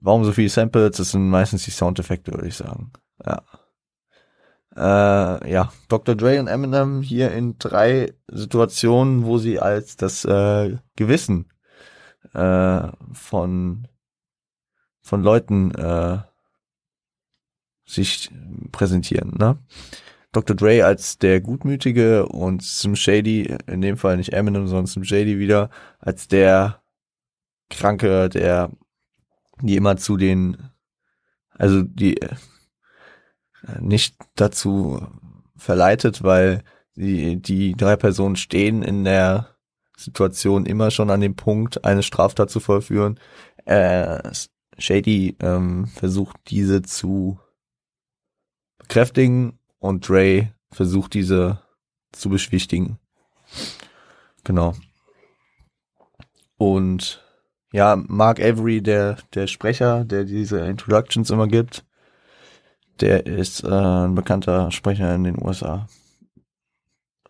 [0.00, 0.96] Warum so viele Samples?
[0.96, 2.92] Das sind meistens die Soundeffekte, würde ich sagen.
[3.24, 3.42] Ja.
[4.74, 6.14] Äh, ja, Dr.
[6.14, 11.50] Dre und Eminem hier in drei Situationen, wo sie als das äh, Gewissen
[12.32, 13.86] äh, von
[15.02, 16.18] von Leuten äh,
[17.84, 18.30] sich
[18.70, 19.34] präsentieren.
[19.38, 19.58] Ne?
[20.32, 20.56] Dr.
[20.56, 25.38] Dre als der Gutmütige und Slim Shady, in dem Fall nicht Eminem, sondern Slim Shady
[25.38, 25.68] wieder,
[25.98, 26.82] als der
[27.68, 28.70] Kranke, der
[29.66, 30.56] die immer zu den,
[31.50, 32.18] also die
[33.80, 35.06] nicht dazu
[35.56, 36.64] verleitet, weil
[36.96, 39.56] die, die drei Personen stehen in der
[39.96, 43.18] Situation immer schon an dem Punkt, eine Straftat zu vollführen.
[43.64, 44.30] Äh,
[44.78, 47.38] Shady ähm, versucht diese zu
[48.78, 51.62] bekräftigen und Dre versucht diese
[52.10, 52.98] zu beschwichtigen.
[54.44, 54.74] Genau.
[56.56, 57.22] Und
[57.72, 61.84] ja, Mark Avery, der, der Sprecher, der diese Introductions immer gibt,
[63.00, 65.88] der ist äh, ein bekannter Sprecher in den USA.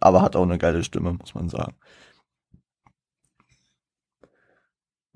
[0.00, 1.74] Aber hat auch eine geile Stimme, muss man sagen.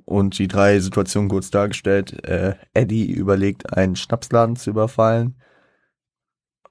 [0.05, 2.25] Und die drei Situationen kurz dargestellt.
[2.25, 5.37] Äh, Eddie überlegt, einen Schnapsladen zu überfallen.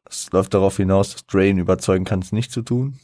[0.06, 2.98] Es läuft darauf hinaus, dass Drain überzeugen kann, es nicht zu tun.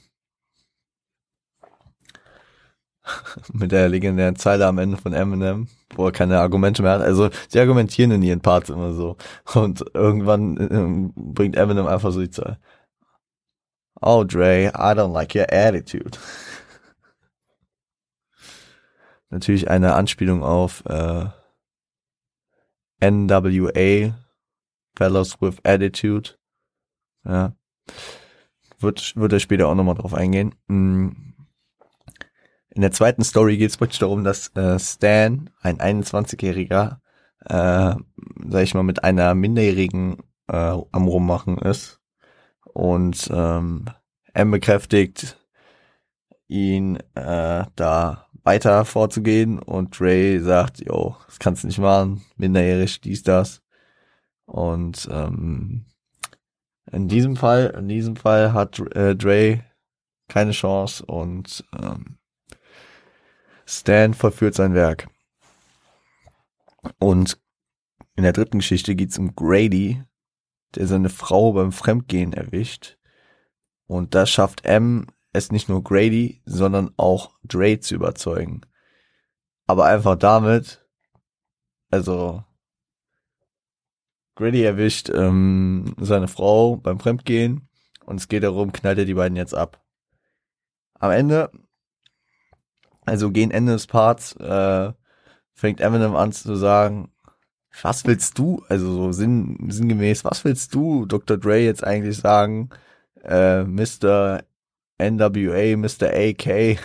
[3.53, 7.01] Mit der legendären Zeile am Ende von Eminem, wo er keine Argumente mehr hat.
[7.01, 9.17] Also, sie argumentieren in ihren Parts immer so.
[9.53, 12.59] Und irgendwann äh, bringt Eminem einfach so die Zeile.
[14.01, 16.17] Oh, Dre, I don't like your attitude.
[19.29, 21.25] Natürlich eine Anspielung auf äh,
[23.03, 24.15] NWA,
[24.95, 26.31] Fellows with Attitude.
[27.23, 27.55] Ja.
[28.79, 30.55] Wird, wird er später auch nochmal drauf eingehen.
[30.67, 31.30] Mm.
[32.73, 36.99] In der zweiten Story geht es praktisch darum, dass äh, Stan, ein 21-Jähriger,
[37.45, 37.95] äh,
[38.49, 40.17] sag ich mal, mit einer Minderjährigen
[40.47, 41.99] äh, am Rummachen ist.
[42.63, 43.85] Und ähm,
[44.33, 45.37] M bekräftigt
[46.47, 53.01] ihn äh, da weiter vorzugehen und Ray sagt, yo, das kannst du nicht machen, minderjährig,
[53.01, 53.61] dies, das.
[54.45, 55.85] Und ähm,
[56.91, 59.63] in diesem Fall, in diesem Fall hat äh, Dre
[60.27, 62.17] keine Chance und ähm,
[63.71, 65.07] Stan vollführt sein Werk.
[66.99, 67.39] Und
[68.15, 70.03] in der dritten Geschichte geht's um Grady,
[70.75, 72.97] der seine Frau beim Fremdgehen erwischt.
[73.87, 78.61] Und das schafft M es nicht nur Grady, sondern auch Dre zu überzeugen.
[79.67, 80.85] Aber einfach damit,
[81.89, 82.43] also
[84.35, 87.69] Grady erwischt ähm, seine Frau beim Fremdgehen
[88.05, 89.81] und es geht darum, knallt er die beiden jetzt ab.
[90.95, 91.51] Am Ende,
[93.05, 94.91] also gegen Ende des Parts, äh,
[95.53, 97.11] fängt Eminem an zu sagen,
[97.81, 101.37] was willst du, also so sinn, sinngemäß, was willst du, Dr.
[101.37, 102.69] Dre, jetzt eigentlich sagen,
[103.23, 104.43] äh, Mr.
[104.99, 106.09] NWA, Mr.
[106.13, 106.79] AK,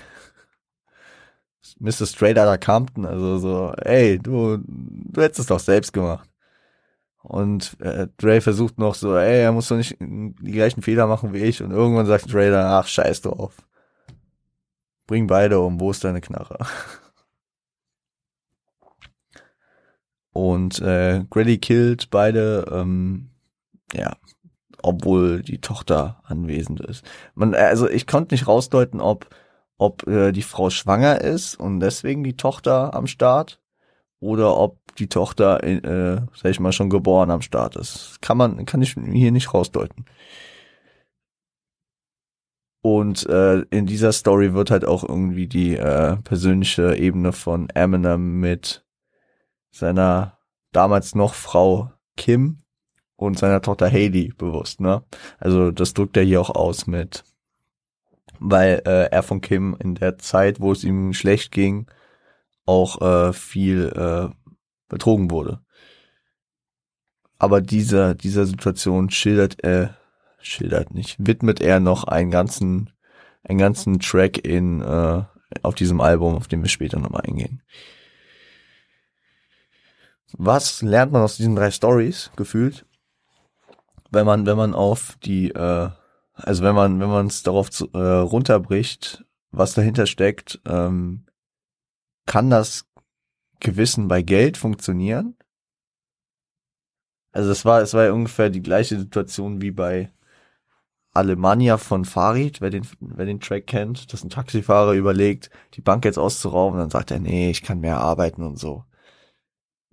[1.79, 2.07] Mr.
[2.07, 6.29] Straight Outta Compton, also so, ey, du, du hättest es doch selbst gemacht.
[7.23, 11.33] Und äh, Dre versucht noch so, ey, er muss doch nicht die gleichen Fehler machen
[11.33, 11.61] wie ich.
[11.61, 13.66] Und irgendwann sagt Dre dann, ach, scheiß drauf.
[15.07, 16.59] Bring beide um, wo ist deine Knarre?
[20.33, 23.31] Und äh, Grady killt beide, ähm,
[23.95, 24.17] ja,
[24.83, 27.05] obwohl die Tochter anwesend ist.
[27.35, 29.31] Man, also ich konnte nicht rausdeuten, ob
[29.79, 33.61] ob äh, die Frau schwanger ist und deswegen die Tochter am Start
[34.21, 38.19] oder ob die Tochter, äh, sag ich mal, schon geboren am Start ist.
[38.23, 40.07] Kann man, kann ich hier nicht rausdeuten.
[42.87, 48.39] Und äh, in dieser Story wird halt auch irgendwie die äh, persönliche Ebene von Eminem
[48.39, 48.87] mit
[49.73, 50.39] seiner
[50.71, 52.59] damals noch Frau Kim
[53.17, 55.03] und seiner Tochter Haley bewusst, ne?
[55.41, 57.25] Also das drückt er hier auch aus mit,
[58.39, 61.91] weil äh, er von Kim in der Zeit, wo es ihm schlecht ging,
[62.67, 64.29] auch äh, viel äh,
[64.89, 65.59] betrogen wurde.
[67.37, 69.97] Aber dieser dieser Situation schildert er
[70.47, 72.91] schildert nicht, widmet er noch einen ganzen
[73.43, 75.23] einen ganzen Track in äh,
[75.63, 77.63] auf diesem Album, auf dem wir später nochmal eingehen.
[80.33, 82.85] Was lernt man aus diesen drei Stories gefühlt?
[84.11, 85.91] wenn man, wenn man auf die, äh,
[86.35, 91.27] also wenn man, wenn man es darauf zu, äh, runterbricht, was dahinter steckt, ähm,
[92.27, 92.87] kann das
[93.61, 95.37] Gewissen bei Geld funktionieren?
[97.33, 100.11] Also es war, es war ja ungefähr die gleiche Situation wie bei
[101.17, 106.05] Alemannia von Farid, wer den, wer den Track kennt, dass ein Taxifahrer überlegt, die Bank
[106.05, 108.85] jetzt auszurauben, dann sagt er, nee, ich kann mehr arbeiten und so.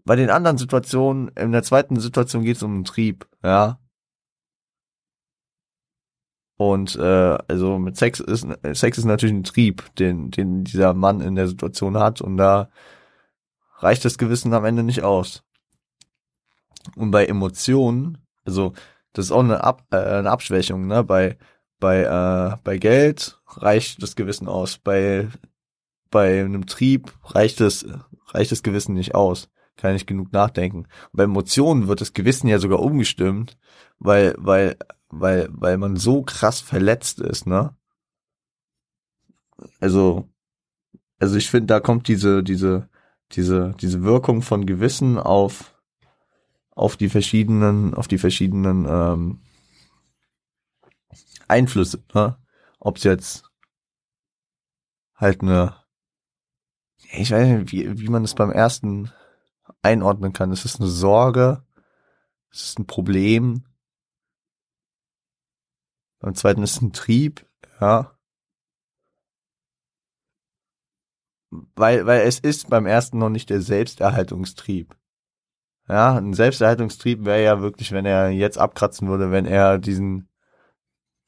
[0.05, 3.79] Bei den anderen Situationen, in der zweiten Situation geht es um einen Trieb, ja.
[6.57, 11.19] Und äh, also mit Sex ist Sex ist natürlich ein Trieb, den den dieser Mann
[11.21, 12.69] in der Situation hat und da
[13.77, 15.43] reicht das Gewissen am Ende nicht aus.
[16.95, 18.73] Und bei Emotionen, also
[19.13, 21.03] das ist auch eine, Ab, äh, eine Abschwächung, ne?
[21.03, 21.37] Bei
[21.79, 25.29] bei äh, bei Geld reicht das Gewissen aus, bei
[26.11, 27.85] bei einem Trieb reicht es
[28.33, 29.49] reicht das Gewissen nicht aus.
[29.77, 30.79] kann nicht genug nachdenken.
[31.11, 33.57] Und bei Emotionen wird das Gewissen ja sogar umgestimmt,
[33.99, 34.77] weil, weil,
[35.09, 37.75] weil, weil man so krass verletzt ist, ne?
[39.79, 40.29] Also,
[41.19, 42.89] also ich finde, da kommt diese, diese,
[43.31, 45.72] diese, diese Wirkung von Gewissen auf,
[46.75, 49.41] auf die verschiedenen, auf die verschiedenen ähm,
[51.47, 52.37] Einflüsse, ne?
[52.79, 53.49] Ob es jetzt
[55.15, 55.75] halt eine,
[57.11, 59.11] ich weiß nicht, wie, wie man es beim ersten
[59.81, 60.51] einordnen kann.
[60.51, 61.63] Ist es eine Sorge?
[62.51, 63.63] Ist es ein Problem?
[66.19, 67.45] Beim zweiten ist es ein Trieb,
[67.79, 68.17] ja.
[71.75, 74.97] Weil, weil es ist beim ersten noch nicht der Selbsterhaltungstrieb.
[75.89, 80.29] Ja, ein Selbsterhaltungstrieb wäre ja wirklich, wenn er jetzt abkratzen würde, wenn er diesen,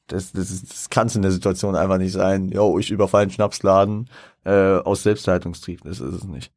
[0.06, 2.48] das, das, das kann es in der Situation einfach nicht sein.
[2.48, 4.08] Yo, ich überfall einen Schnapsladen
[4.44, 5.82] äh, aus Selbsterhaltungstrieb.
[5.84, 6.52] Das ist es nicht.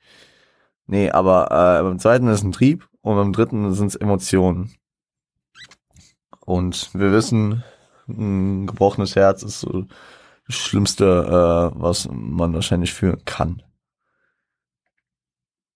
[0.87, 4.73] Nee, aber äh, beim zweiten ist ein Trieb und beim dritten sind es Emotionen.
[6.45, 7.63] Und wir wissen,
[8.07, 9.85] ein gebrochenes Herz ist so
[10.47, 11.05] das Schlimmste,
[11.75, 13.61] äh, was man wahrscheinlich führen kann.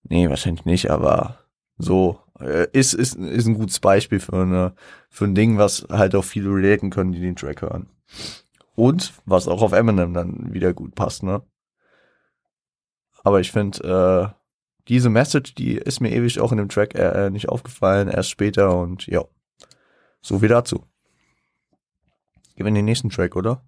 [0.03, 1.42] Nee, wahrscheinlich nicht, aber
[1.83, 4.73] so äh, ist, ist, ist ein gutes Beispiel für, eine,
[5.09, 7.89] für ein Ding, was halt auch viele relaten können, die den Track hören.
[8.75, 11.43] Und was auch auf Eminem dann wieder gut passt, ne?
[13.23, 14.39] Aber ich finde, äh,
[14.87, 18.77] diese Message, die ist mir ewig auch in dem Track äh, nicht aufgefallen, erst später
[18.77, 19.23] und ja.
[20.21, 20.85] So viel dazu.
[22.55, 23.63] Gehen wir in den nächsten Track, oder?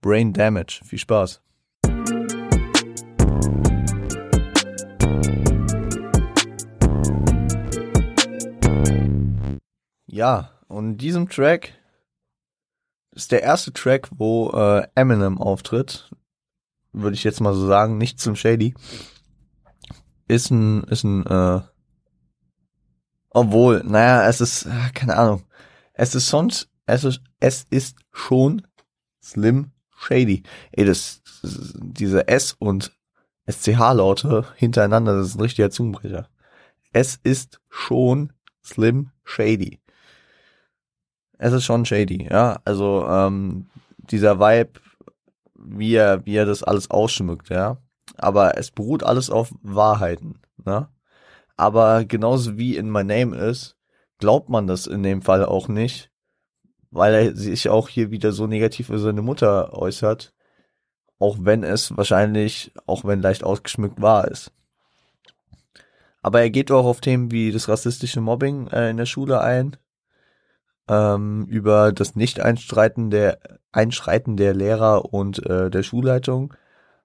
[0.00, 0.82] Brain Damage.
[0.84, 1.42] Viel Spaß.
[10.16, 11.74] Ja, und in diesem Track
[13.10, 16.10] ist der erste Track, wo äh, Eminem auftritt.
[16.92, 18.72] Würde ich jetzt mal so sagen, nicht zum Shady.
[20.26, 21.60] Ist ein, ist ein, äh,
[23.28, 25.42] obwohl, naja, es ist, äh, keine Ahnung.
[25.92, 28.66] Es ist sonst, es ist, es ist schon
[29.22, 30.44] Slim Shady.
[30.72, 32.90] Ey, das diese S und
[33.46, 36.30] SCH-Laute hintereinander, das ist ein richtiger Zungenbrecher.
[36.94, 38.32] Es ist schon
[38.64, 39.78] Slim Shady
[41.38, 42.60] es ist schon shady, ja.
[42.64, 43.66] Also ähm,
[43.96, 44.80] dieser Vibe,
[45.54, 47.78] wie er, wie er das alles ausschmückt, ja.
[48.16, 50.88] Aber es beruht alles auf Wahrheiten, ne?
[51.56, 53.76] Aber genauso wie in My Name ist,
[54.18, 56.10] glaubt man das in dem Fall auch nicht,
[56.90, 60.34] weil er sich auch hier wieder so negativ für seine Mutter äußert,
[61.18, 64.52] auch wenn es wahrscheinlich, auch wenn leicht ausgeschmückt wahr ist.
[66.22, 69.76] Aber er geht auch auf Themen wie das rassistische Mobbing äh, in der Schule ein,
[70.88, 73.38] ähm, über das Nicht-Einschreiten der,
[73.72, 76.54] Einschreiten der Lehrer und äh, der Schulleitung,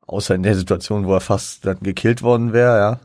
[0.01, 2.99] außer in der Situation, wo er fast dann gekillt worden wäre, ja.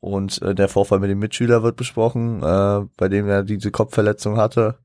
[0.00, 4.36] Und äh, der Vorfall mit dem Mitschüler wird besprochen, äh, bei dem er diese Kopfverletzung
[4.36, 4.78] hatte.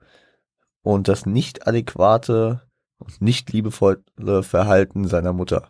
[0.81, 2.61] Und das nicht adäquate
[2.97, 5.69] und nicht liebevolle Verhalten seiner Mutter.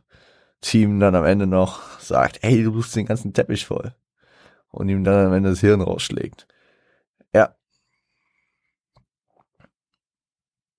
[0.61, 3.93] Team dann am Ende noch sagt, ey, du bist den ganzen Teppich voll.
[4.71, 6.47] Und ihm dann am Ende das Hirn rausschlägt.
[7.33, 7.55] Ja,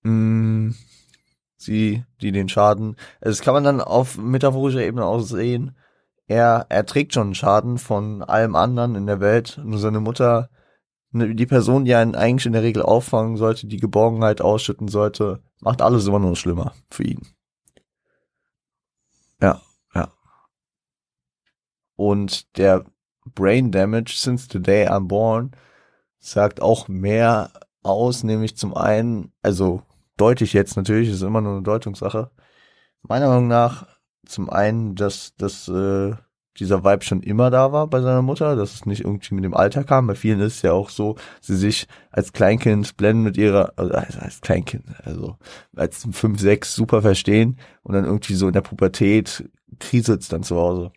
[0.05, 0.75] mh, mm,
[1.57, 2.95] sie, die den Schaden.
[3.21, 5.75] Also das kann man dann auf metaphorischer Ebene auch sehen.
[6.27, 9.59] Er, er trägt schon Schaden von allem anderen in der Welt.
[9.63, 10.49] Nur seine Mutter,
[11.11, 15.41] ne, die Person, die einen eigentlich in der Regel auffangen sollte, die Geborgenheit ausschütten sollte,
[15.59, 17.21] macht alles immer nur schlimmer für ihn.
[19.41, 19.61] Ja,
[19.93, 20.09] ja.
[21.95, 22.85] Und der
[23.33, 25.51] Brain Damage since the day I'm born
[26.19, 27.51] sagt auch mehr
[27.83, 29.83] aus, nämlich zum einen, also
[30.17, 32.31] deute ich jetzt natürlich, ist immer nur eine Deutungssache.
[33.03, 33.87] Meiner Meinung nach
[34.25, 36.13] zum einen, dass, dass äh,
[36.57, 39.53] dieser Vibe schon immer da war bei seiner Mutter, dass es nicht irgendwie mit dem
[39.53, 40.07] Alter kam.
[40.07, 43.93] Bei vielen ist es ja auch so, sie sich als Kleinkind blenden mit ihrer, also
[43.93, 45.37] als Kleinkind, also
[45.75, 49.49] als 5, 6 super verstehen und dann irgendwie so in der Pubertät
[49.79, 50.91] kriselt es dann zu Hause.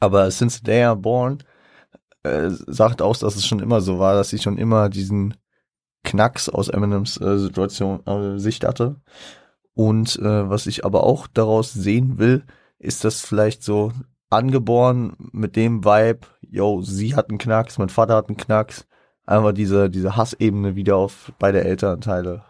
[0.00, 1.42] Aber since they are born,
[2.22, 5.34] äh, sagt aus, dass es schon immer so war, dass sie schon immer diesen
[6.04, 8.96] Knacks aus Eminems äh, Situation äh, Sicht hatte.
[9.74, 12.44] Und äh, was ich aber auch daraus sehen will,
[12.78, 13.92] ist das vielleicht so
[14.28, 18.86] angeboren mit dem Vibe, yo, sie hat einen Knacks, mein Vater hat einen Knacks,
[19.26, 22.44] einfach diese, diese Hassebene wieder auf beide Elternteile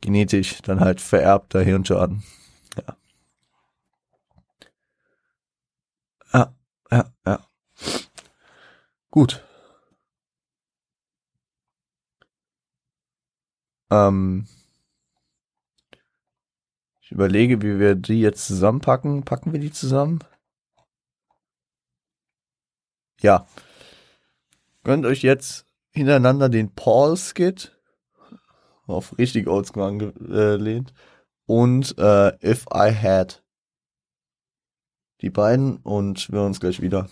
[0.00, 2.22] genetisch dann halt vererbter Hirnschaden.
[2.76, 2.96] Ja.
[6.32, 6.54] Ja,
[6.90, 7.40] ja, ja.
[9.10, 9.44] Gut.
[13.90, 14.46] Ähm,
[17.00, 19.24] ich überlege, wie wir die jetzt zusammenpacken.
[19.24, 20.20] Packen wir die zusammen?
[23.20, 23.46] ja.
[24.84, 27.76] Gönnt euch jetzt hintereinander den Paul-Skit,
[28.86, 30.94] auf richtig oldschool angelehnt,
[31.46, 33.42] und äh, If I Had.
[35.20, 37.08] Die beiden und wir hören uns gleich wieder.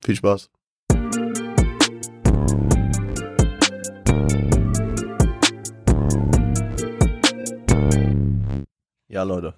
[0.00, 0.50] Viel Spaß.
[9.12, 9.52] Ja, Leute.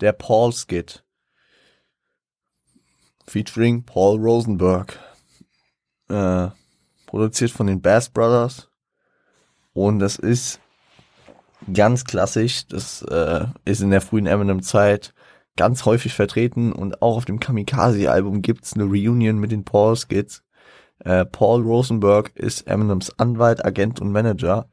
[0.00, 1.02] Der Paul Skit.
[3.26, 5.00] Featuring Paul Rosenberg.
[6.08, 6.50] Äh,
[7.06, 8.70] produziert von den Bass Brothers.
[9.72, 10.60] Und das ist
[11.72, 12.68] ganz klassisch.
[12.68, 15.12] Das äh, ist in der frühen Eminem-Zeit
[15.56, 20.44] ganz häufig vertreten und auch auf dem Kamikaze-Album gibt's eine Reunion mit den Paul Skits.
[21.00, 24.68] Äh, Paul Rosenberg ist Eminems Anwalt, Agent und Manager.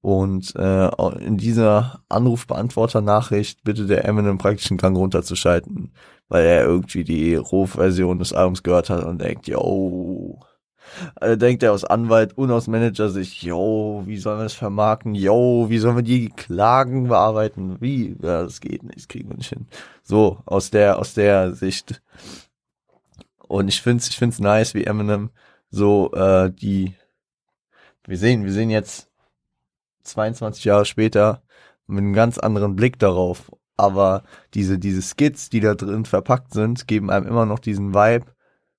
[0.00, 0.88] Und äh,
[1.20, 5.92] in dieser Anrufbeantworter-Nachricht bittet der Eminem praktisch einen Gang runterzuschalten,
[6.28, 10.38] weil er irgendwie die Rohversion des Albums gehört hat und denkt, yo,
[11.16, 15.14] also denkt er aus Anwalt und aus Manager sich, yo, wie sollen wir das vermarkten?
[15.14, 17.80] Yo, wie sollen wir die Klagen bearbeiten?
[17.80, 18.16] Wie?
[18.22, 19.66] Ja, das geht nicht, das kriegen wir nicht hin.
[20.02, 22.02] So, aus der, aus der Sicht.
[23.48, 25.30] Und ich find's, ich find's nice, wie Eminem
[25.70, 26.94] so, äh, die,
[28.06, 29.07] wir sehen, wir sehen jetzt
[30.08, 31.42] 22 Jahre später
[31.86, 33.50] mit einem ganz anderen Blick darauf.
[33.76, 38.26] Aber diese, diese Skits, die da drin verpackt sind, geben einem immer noch diesen Vibe,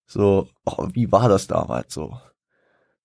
[0.05, 2.17] so, oh, wie war das damals so?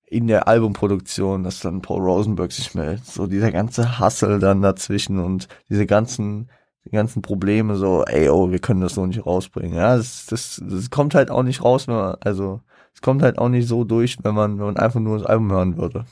[0.06, 5.18] In der Albumproduktion, dass dann Paul Rosenberg sich meldet, so dieser ganze Hassel dann dazwischen
[5.18, 6.50] und diese ganzen,
[6.84, 9.76] die ganzen Probleme, so, ey, oh, wir können das so nicht rausbringen.
[9.76, 12.60] Ja, das, das, das kommt halt auch nicht raus, wenn man, also,
[12.94, 15.52] es kommt halt auch nicht so durch, wenn man, wenn man einfach nur das Album
[15.52, 16.06] hören würde.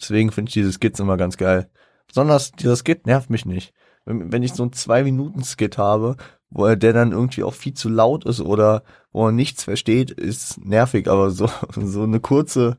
[0.00, 1.70] Deswegen finde ich diese Skits immer ganz geil.
[2.06, 3.74] Besonders dieser Skit nervt mich nicht.
[4.04, 6.16] Wenn, wenn ich so einen Zwei-Minuten-Skit habe,
[6.50, 8.82] wo er der dann irgendwie auch viel zu laut ist oder
[9.12, 12.78] wo er nichts versteht, ist nervig, aber so, so eine kurze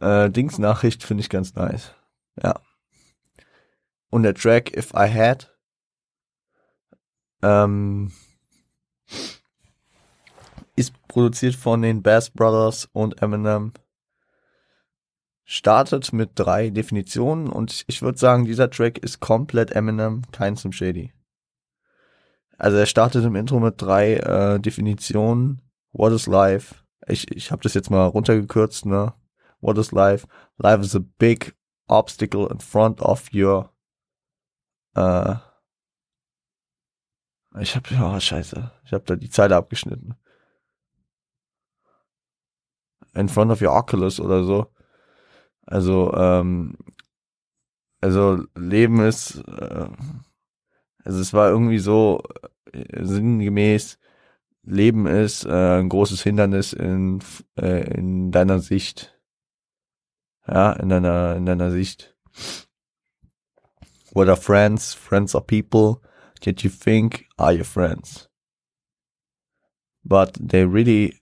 [0.00, 1.92] äh, Dingsnachricht finde ich ganz nice.
[2.42, 2.60] Ja.
[4.10, 5.54] Und der Track If I Had
[7.42, 8.12] ähm,
[10.76, 13.72] ist produziert von den Bass Brothers und Eminem.
[15.50, 20.72] Startet mit drei Definitionen und ich würde sagen, dieser Track ist komplett Eminem, kein Slim
[20.72, 21.14] Shady.
[22.58, 25.62] Also er startet im Intro mit drei äh, Definitionen.
[25.92, 26.74] What is life?
[27.06, 29.14] Ich, ich habe das jetzt mal runtergekürzt, ne?
[29.62, 30.26] What is life?
[30.58, 33.72] Life is a big obstacle in front of your
[34.96, 35.36] äh,
[37.58, 40.14] ich habe oh scheiße, ich habe da die Zeile abgeschnitten.
[43.14, 44.70] In front of your Oculus oder so.
[45.68, 46.76] Also ähm,
[48.00, 49.88] also Leben ist äh,
[51.08, 52.22] also es war irgendwie so
[52.72, 53.98] äh, sinngemäß,
[54.62, 57.20] Leben ist äh, ein großes Hindernis in,
[57.58, 59.18] äh, in deiner Sicht.
[60.46, 62.14] Ja, in deiner, in deiner Sicht.
[64.12, 64.92] What are friends?
[64.92, 66.02] Friends are people
[66.42, 68.28] that you think are your friends.
[70.04, 71.20] But they really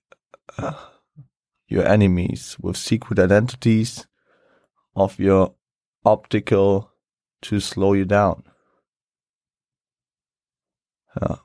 [0.59, 0.73] uh,
[1.69, 4.09] your enemies with secret identities
[4.97, 5.55] of your
[6.05, 6.91] optical
[7.43, 8.43] to slow you down.
[11.21, 11.43] Ja.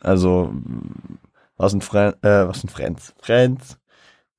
[0.00, 0.52] Also,
[1.56, 3.14] was sind Fre äh, was sind Friends?
[3.20, 3.78] Friends.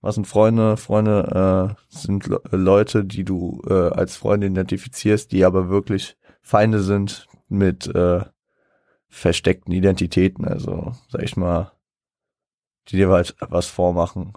[0.02, 0.76] Was sind Freunde?
[0.76, 6.82] Freunde äh, sind Le Leute, die du äh, als Freunde identifizierst, die aber wirklich Feinde
[6.84, 8.26] sind mit äh,
[9.08, 10.46] versteckten Identitäten.
[10.46, 11.72] Also, sag ich mal,
[12.90, 14.34] die dir halt was vormachen.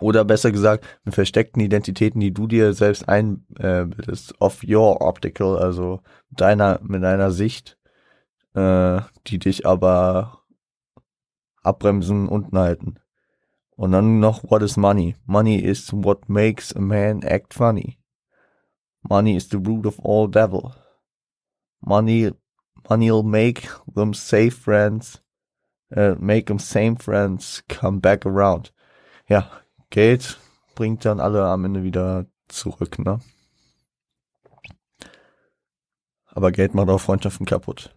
[0.00, 5.58] Oder besser gesagt, mit versteckten Identitäten, die du dir selbst einbildest, äh, of your optical,
[5.58, 7.78] also deiner, mit deiner Sicht,
[8.54, 10.42] äh, die dich aber
[11.62, 12.96] abbremsen, unten halten.
[13.76, 15.16] Und dann noch, what is money?
[15.26, 17.98] Money is what makes a man act funny.
[19.02, 20.74] Money is the root of all devil.
[21.80, 22.32] Money,
[22.88, 25.20] money'll make them safe friends,
[25.94, 28.72] uh, make them same friends come back around.
[29.28, 29.50] Ja,
[29.90, 30.38] Geld
[30.74, 33.20] bringt dann alle am Ende wieder zurück, ne?
[36.26, 37.94] Aber Geld macht auch Freundschaften kaputt.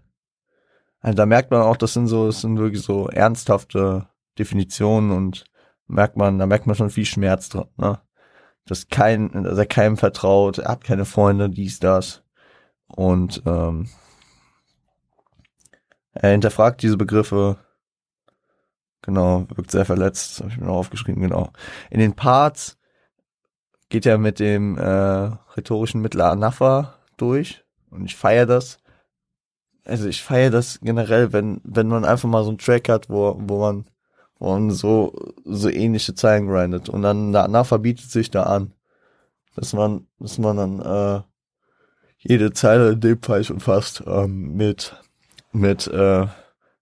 [1.02, 5.46] Also da merkt man auch, das sind so, das sind wirklich so ernsthafte Definitionen und
[5.88, 8.00] merkt man, da merkt man schon viel Schmerz dran, ne?
[8.66, 12.24] Dass kein, dass er keinem vertraut, er hat keine Freunde, dies, das.
[12.88, 13.90] Und ähm,
[16.14, 17.58] er hinterfragt diese Begriffe,
[19.02, 21.52] Genau, wirkt sehr verletzt, habe ich mir noch aufgeschrieben, genau.
[21.90, 22.78] In den Parts
[23.90, 28.80] geht er mit dem äh, rhetorischen Mittel Anafa durch und ich feiere das.
[29.86, 33.36] also ich feiere das generell, wenn, wenn man einfach mal so einen Track hat, wo,
[33.40, 33.86] wo man,
[34.38, 35.14] wo man so,
[35.46, 38.74] so ähnliche Zeilen grindet und dann danach verbietet sich da an,
[39.56, 41.22] dass man, dass man dann, äh,
[42.22, 44.96] jede Zeile in dem Fall schon fast, ähm, mit,
[45.54, 46.28] mit, äh,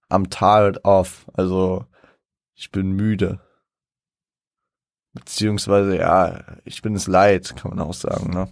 [0.10, 1.86] I'm tired of, also,
[2.58, 3.40] ich bin müde.
[5.14, 8.52] Beziehungsweise, ja, ich bin es leid, kann man auch sagen, ne?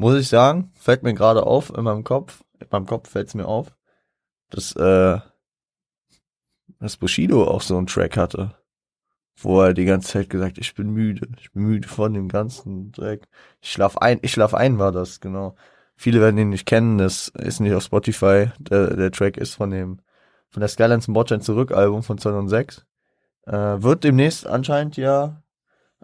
[0.00, 3.34] muss ich sagen, fällt mir gerade auf in meinem Kopf, in meinem Kopf fällt es
[3.34, 3.76] mir auf,
[4.48, 5.20] dass, äh,
[6.78, 8.56] dass Bushido auch so einen Track hatte,
[9.36, 12.92] wo er die ganze Zeit gesagt, ich bin müde, ich bin müde von dem ganzen
[12.92, 13.28] Dreck.
[13.60, 15.54] Ich schlaf ein, ich schlaf ein war das, genau.
[15.96, 19.70] Viele werden ihn nicht kennen, das ist nicht auf Spotify, der, der Track ist von
[19.70, 20.00] dem,
[20.50, 22.84] von der Skylines und Botchain zurück Album von 2006.
[23.46, 25.42] Äh, wird demnächst anscheinend ja,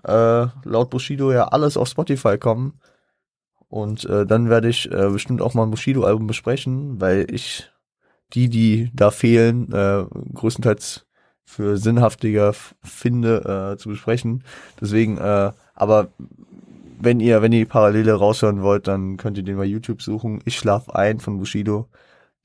[0.04, 2.80] äh, laut Bushido ja alles auf Spotify kommen.
[3.68, 7.70] Und äh, dann werde ich äh, bestimmt auch mal ein Bushido-Album besprechen, weil ich
[8.32, 11.06] die, die da fehlen, äh, größtenteils
[11.44, 14.44] für sinnhaftiger finde äh, zu besprechen.
[14.80, 16.08] Deswegen, äh, aber
[16.98, 20.40] wenn ihr, wenn ihr die Parallele raushören wollt, dann könnt ihr den bei YouTube suchen.
[20.44, 21.88] Ich schlaf ein von Bushido.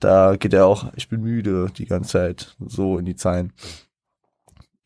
[0.02, 3.54] Da geht er auch, ich bin müde die ganze Zeit, so in die Zeilen.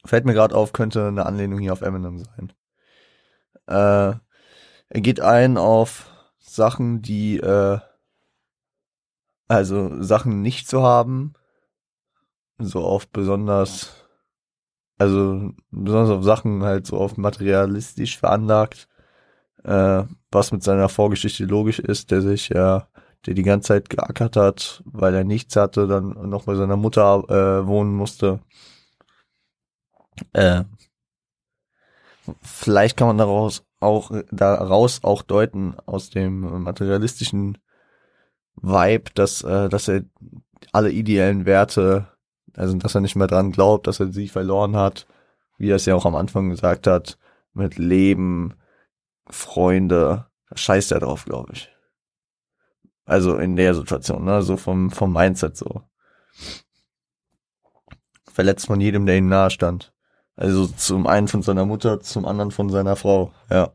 [0.04, 2.54] Fällt mir gerade auf, könnte eine Anlehnung hier auf Eminem sein.
[3.68, 4.20] Äh,
[4.90, 7.80] er geht ein auf Sachen, die, äh,
[9.48, 11.34] also Sachen nicht zu haben,
[12.58, 14.06] so auf besonders,
[14.98, 18.90] also besonders auf Sachen halt so auf materialistisch veranlagt,
[19.64, 22.90] äh, was mit seiner Vorgeschichte logisch ist, der sich ja,
[23.26, 27.24] der die ganze Zeit geackert hat, weil er nichts hatte, dann noch bei seiner Mutter
[27.30, 28.40] äh, wohnen musste.
[30.34, 30.64] Äh,
[32.42, 37.58] vielleicht kann man daraus auch daraus auch deuten aus dem materialistischen
[38.56, 40.04] Vibe, dass äh, dass er
[40.72, 42.08] alle ideellen Werte,
[42.56, 45.08] also dass er nicht mehr dran glaubt, dass er sie verloren hat,
[45.58, 47.18] wie er es ja auch am Anfang gesagt hat,
[47.54, 48.56] mit Leben,
[49.30, 51.75] Freunde, da scheißt er drauf, glaube ich.
[53.06, 55.84] Also in der Situation, ne, so vom vom Mindset so.
[58.32, 59.94] Verletzt von jedem, der ihm nahe stand.
[60.36, 63.72] Also zum einen von seiner Mutter, zum anderen von seiner Frau, ja.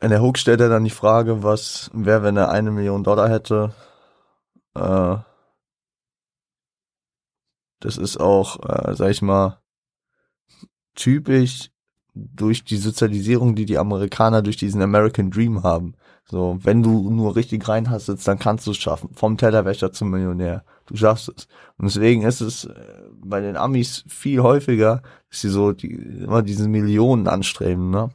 [0.00, 3.30] In der Hook stellt er dann die Frage, was wäre, wenn er eine Million Dollar
[3.30, 3.72] hätte.
[4.74, 5.16] Äh,
[7.80, 9.60] das ist auch, äh, sag ich mal,
[10.94, 11.70] typisch
[12.16, 15.94] durch die Sozialisierung, die die Amerikaner durch diesen American Dream haben.
[16.24, 19.10] So, wenn du nur richtig reinhasselst, dann kannst du es schaffen.
[19.14, 20.64] Vom Tellerwäscher zum Millionär.
[20.86, 21.46] Du schaffst es.
[21.76, 22.74] Und deswegen ist es äh,
[23.12, 28.10] bei den Amis viel häufiger, dass sie so die, immer diese Millionen anstreben, ne?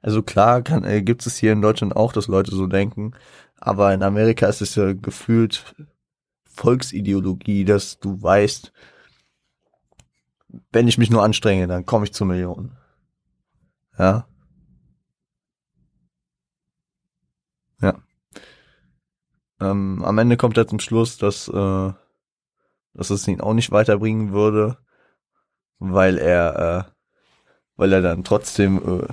[0.00, 3.12] Also klar kann, äh, gibt es hier in Deutschland auch, dass Leute so denken,
[3.56, 5.76] aber in Amerika ist es ja gefühlt
[6.44, 8.72] Volksideologie, dass du weißt,
[10.70, 12.76] wenn ich mich nur anstrenge, dann komme ich zu Millionen.
[13.98, 14.26] Ja.
[17.80, 18.02] Ja.
[19.60, 21.92] Ähm, am Ende kommt er zum Schluss, dass, äh,
[22.94, 24.78] dass es ihn auch nicht weiterbringen würde,
[25.78, 26.92] weil er, äh,
[27.76, 29.06] weil er dann trotzdem äh,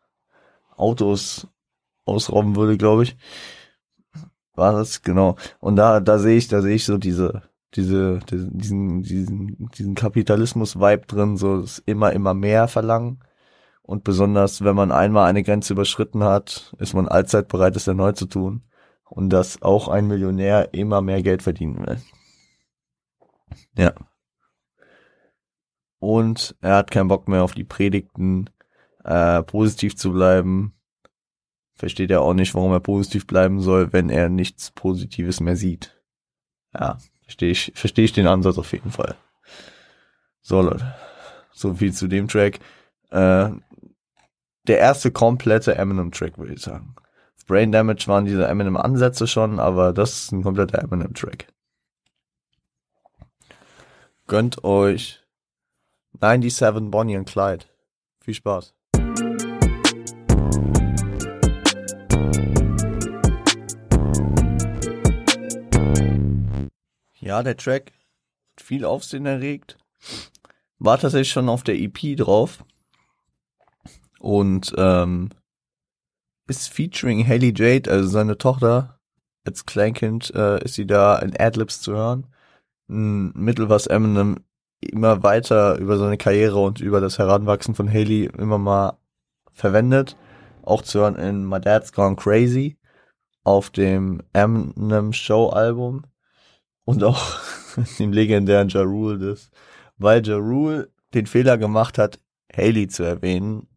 [0.76, 1.48] Autos
[2.04, 3.16] ausrauben würde, glaube ich.
[4.54, 5.36] War das genau.
[5.60, 7.42] Und da, da sehe ich, da sehe ich so diese,
[7.74, 13.20] diese, diesen, diesen, diesen Kapitalismus-Vibe drin, so das immer, immer mehr verlangen.
[13.82, 18.16] Und besonders, wenn man einmal eine Grenze überschritten hat, ist man allzeit bereit, es erneut
[18.16, 18.62] zu tun.
[19.04, 22.00] Und dass auch ein Millionär immer mehr Geld verdienen will.
[23.76, 23.94] Ja.
[25.98, 28.50] Und er hat keinen Bock mehr auf die Predigten,
[29.04, 30.74] äh, positiv zu bleiben.
[31.74, 36.02] Versteht er auch nicht, warum er positiv bleiben soll, wenn er nichts Positives mehr sieht.
[36.74, 39.16] Ja, verstehe ich, verstehe ich den Ansatz auf jeden Fall.
[40.42, 40.94] So, Leute.
[41.52, 42.60] So viel zu dem Track.
[43.10, 43.50] Äh,
[44.66, 46.94] der erste komplette Eminem-Track, würde ich sagen.
[47.46, 51.46] Brain Damage waren diese Eminem-Ansätze schon, aber das ist ein kompletter Eminem-Track.
[54.26, 55.22] Gönnt euch
[56.20, 57.66] 97 Bonnie und Clyde.
[58.20, 58.75] Viel Spaß.
[67.42, 67.92] Der Track
[68.58, 69.78] viel Aufsehen erregt.
[70.78, 72.64] War tatsächlich schon auf der EP drauf.
[74.18, 75.30] Und ähm,
[76.48, 78.98] ist featuring Haley Jade, also seine Tochter.
[79.44, 82.26] Als Kleinkind äh, ist sie da in Adlibs zu hören.
[82.88, 84.44] Ein Mittel, was Eminem
[84.80, 88.98] immer weiter über seine Karriere und über das Heranwachsen von Haley immer mal
[89.52, 90.16] verwendet.
[90.62, 92.76] auch zu hören in My Dad's Gone Crazy
[93.44, 96.02] auf dem Eminem Show Album
[96.86, 97.38] und auch
[97.98, 99.50] dem legendären Ja Rule das,
[99.98, 102.18] weil Ja Rule den Fehler gemacht hat,
[102.56, 103.68] Haley zu erwähnen.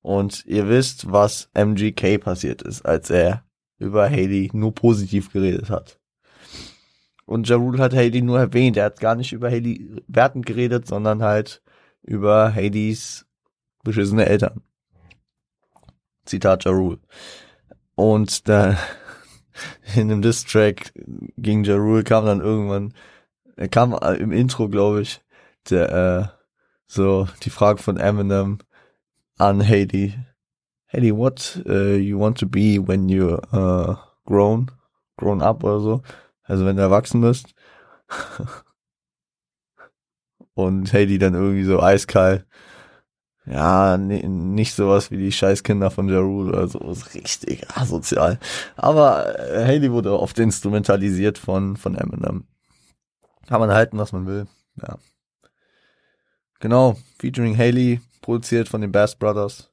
[0.00, 3.44] Und ihr wisst, was MGK passiert ist, als er
[3.78, 5.98] über Haley nur positiv geredet hat.
[7.26, 10.86] Und Ja Rule hat Haley nur erwähnt, er hat gar nicht über Haley wertend geredet,
[10.86, 11.62] sondern halt
[12.02, 13.26] über Haleys
[13.82, 14.62] beschissene Eltern.
[16.24, 17.00] Zitat Ja Rule.
[17.96, 18.78] Und da
[19.96, 20.92] in dem Diss-Track
[21.36, 22.94] gegen Ja Rule kam dann irgendwann,
[23.56, 25.20] er kam im Intro, glaube ich,
[25.70, 26.38] der, äh,
[26.86, 28.58] so die Frage von Eminem
[29.38, 30.14] an Haley.
[30.92, 34.70] Haley, what uh, you want to be when you're uh, grown,
[35.16, 36.02] grown up oder so?
[36.44, 37.54] Also wenn du erwachsen bist.
[40.54, 42.46] Und Haley dann irgendwie so eiskalt.
[43.50, 46.78] Ja, nicht sowas wie die Scheißkinder von Ja Rule oder so.
[46.80, 48.38] Ist richtig asozial.
[48.76, 52.46] Aber äh, Haley wurde oft instrumentalisiert von, von Eminem.
[53.46, 54.46] Kann man halten, was man will.
[54.82, 54.98] Ja.
[56.60, 59.70] Genau, featuring Haley, produziert von den Bass Brothers.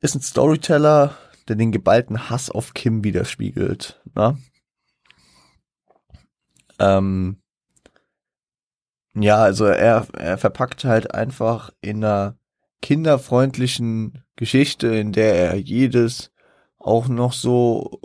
[0.00, 4.00] Ist ein Storyteller, der den geballten Hass auf Kim widerspiegelt.
[4.14, 4.38] Ne?
[6.78, 7.39] Ähm,
[9.14, 12.36] ja, also er, er verpackt halt einfach in einer
[12.82, 16.32] kinderfreundlichen Geschichte, in der er jedes
[16.78, 18.00] auch noch so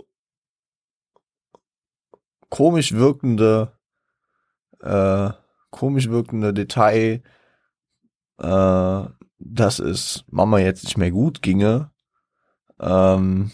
[2.50, 3.72] komisch wirkende
[4.80, 5.30] äh,
[5.70, 7.22] komisch wirkende Detail,
[8.38, 9.04] äh,
[9.38, 11.90] dass es Mama jetzt nicht mehr gut ginge,
[12.80, 13.50] ähm,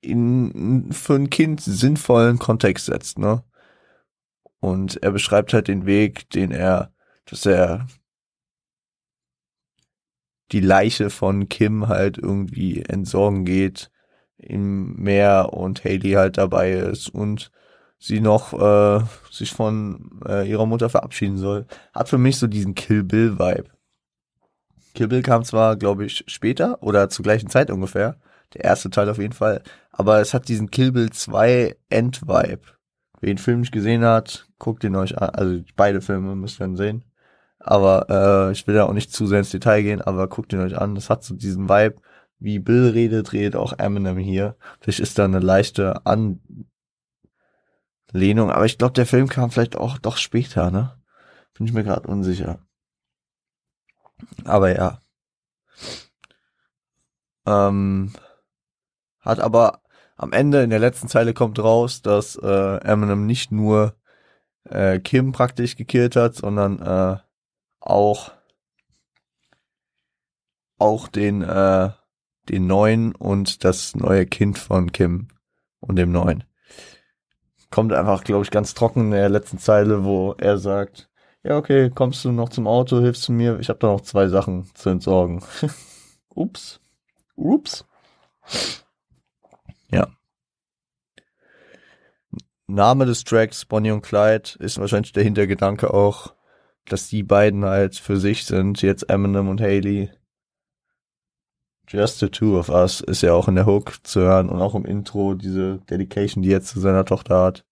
[0.00, 3.44] in für ein Kind sinnvollen Kontext setzt, ne?
[4.60, 6.92] Und er beschreibt halt den Weg, den er,
[7.24, 7.86] dass er
[10.52, 13.90] die Leiche von Kim halt irgendwie entsorgen geht
[14.36, 17.50] im Meer und Haley halt dabei ist und
[17.98, 21.66] sie noch äh, sich von äh, ihrer Mutter verabschieden soll.
[21.92, 23.70] Hat für mich so diesen Kill Bill Vibe.
[24.94, 28.16] Kill Bill kam zwar, glaube ich, später oder zur gleichen Zeit ungefähr.
[28.54, 29.62] Der erste Teil auf jeden Fall.
[29.92, 32.62] Aber es hat diesen Kill Bill 2 End Vibe.
[33.20, 35.30] Wer den Film nicht gesehen hat, guckt ihn euch an.
[35.30, 37.04] Also beide Filme müsst ihr dann sehen.
[37.58, 40.60] Aber äh, ich will da auch nicht zu sehr ins Detail gehen, aber guckt ihn
[40.60, 40.94] euch an.
[40.94, 41.96] Das hat so diesen Vibe,
[42.38, 44.56] wie Bill redet, redet auch Eminem hier.
[44.80, 46.40] Vielleicht ist da eine leichte An
[48.12, 50.96] Lehnung, aber ich glaube, der Film kam vielleicht auch doch später, ne?
[51.54, 52.58] Bin ich mir gerade unsicher.
[54.44, 55.00] Aber ja.
[57.46, 58.12] Ähm,
[59.20, 59.82] hat aber
[60.16, 63.94] am Ende in der letzten Zeile kommt raus, dass äh, Eminem nicht nur
[64.70, 67.18] äh, Kim praktisch gekillt hat, sondern äh,
[67.80, 68.32] auch
[70.78, 71.90] auch den äh,
[72.48, 75.28] den neuen und das neue Kind von Kim
[75.80, 76.44] und dem neuen
[77.70, 81.08] kommt einfach, glaube ich, ganz trocken in der letzten Zeile, wo er sagt,
[81.42, 84.28] ja, okay, kommst du noch zum Auto, hilfst du mir, ich habe da noch zwei
[84.28, 85.42] Sachen zu entsorgen.
[86.34, 86.80] Ups.
[87.36, 87.86] Ups.
[89.90, 90.08] Ja.
[92.74, 96.34] Name des Tracks, Bonnie und Clyde, ist wahrscheinlich der Hintergedanke auch,
[96.86, 100.10] dass die beiden halt für sich sind, jetzt Eminem und Haley.
[101.88, 104.74] Just the two of us ist ja auch in der Hook zu hören und auch
[104.74, 107.64] im Intro diese Dedication, die er zu seiner Tochter hat,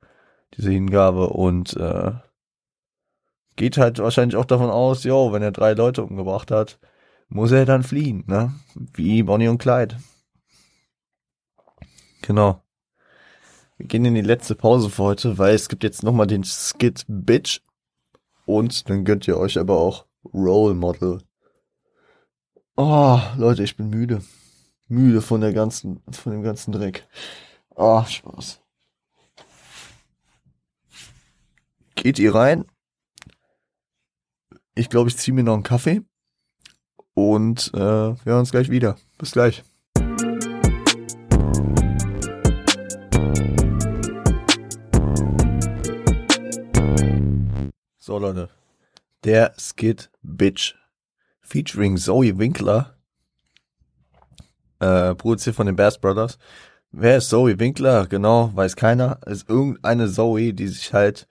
[0.54, 2.12] diese Hingabe und äh,
[3.54, 6.78] geht halt wahrscheinlich auch davon aus, jo, wenn er drei Leute umgebracht hat,
[7.28, 8.52] muss er dann fliehen, ne?
[8.74, 9.96] Wie Bonnie und Clyde.
[12.22, 12.62] Genau.
[13.78, 17.04] Wir gehen in die letzte Pause für heute, weil es gibt jetzt nochmal den Skit
[17.08, 17.60] Bitch
[18.44, 21.22] und dann gönnt ihr euch aber auch Role Model
[22.80, 24.22] Oh, Leute, ich bin müde.
[24.86, 27.08] Müde von der ganzen, von dem ganzen Dreck.
[27.74, 28.60] Oh, Spaß.
[31.96, 32.66] Geht ihr rein?
[34.76, 36.02] Ich glaube, ich ziehe mir noch einen Kaffee.
[37.14, 38.96] Und äh, wir hören uns gleich wieder.
[39.18, 39.64] Bis gleich.
[49.24, 50.74] Der Skid Bitch
[51.40, 52.94] featuring Zoe Winkler,
[54.80, 56.38] äh, produziert von den Bass Brothers.
[56.90, 58.06] Wer ist Zoe Winkler?
[58.06, 59.20] Genau, weiß keiner.
[59.26, 61.26] Ist irgendeine Zoe, die sich halt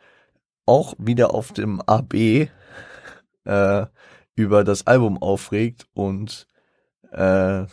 [0.65, 2.49] auch wieder auf dem AB
[3.45, 3.85] äh,
[4.35, 6.47] über das Album aufregt und
[7.11, 7.65] äh,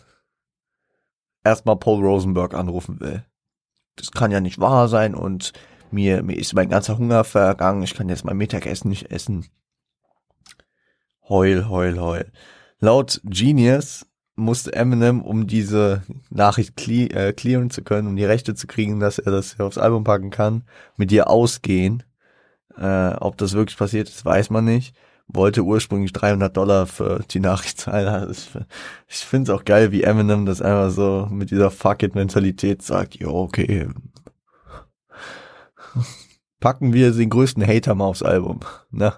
[1.43, 3.25] erstmal Paul Rosenberg anrufen will.
[3.97, 5.53] Das kann ja nicht wahr sein und
[5.91, 9.47] mir, mir ist mein ganzer Hunger vergangen, ich kann jetzt mein Mittagessen nicht essen.
[11.27, 12.31] Heul, heul, heul.
[12.81, 14.05] Laut Genius
[14.37, 19.01] musste Eminem, um diese Nachricht cle äh, clearen zu können, um die Rechte zu kriegen,
[19.01, 20.65] dass er das aufs Album packen kann,
[20.99, 22.03] mit ihr ausgehen.
[22.77, 24.95] Äh, ob das wirklich passiert ist, weiß man nicht.
[25.27, 28.09] Wollte ursprünglich 300 Dollar für die Nachricht zahlen.
[28.09, 28.51] Also ich,
[29.09, 33.15] ich finde es auch geil, wie Eminem das einfach so mit dieser Fuck-it-Mentalität sagt.
[33.15, 33.89] Jo, okay.
[36.61, 38.61] Packen wir den größten Hater mal aufs Album.
[38.91, 39.15] Ne?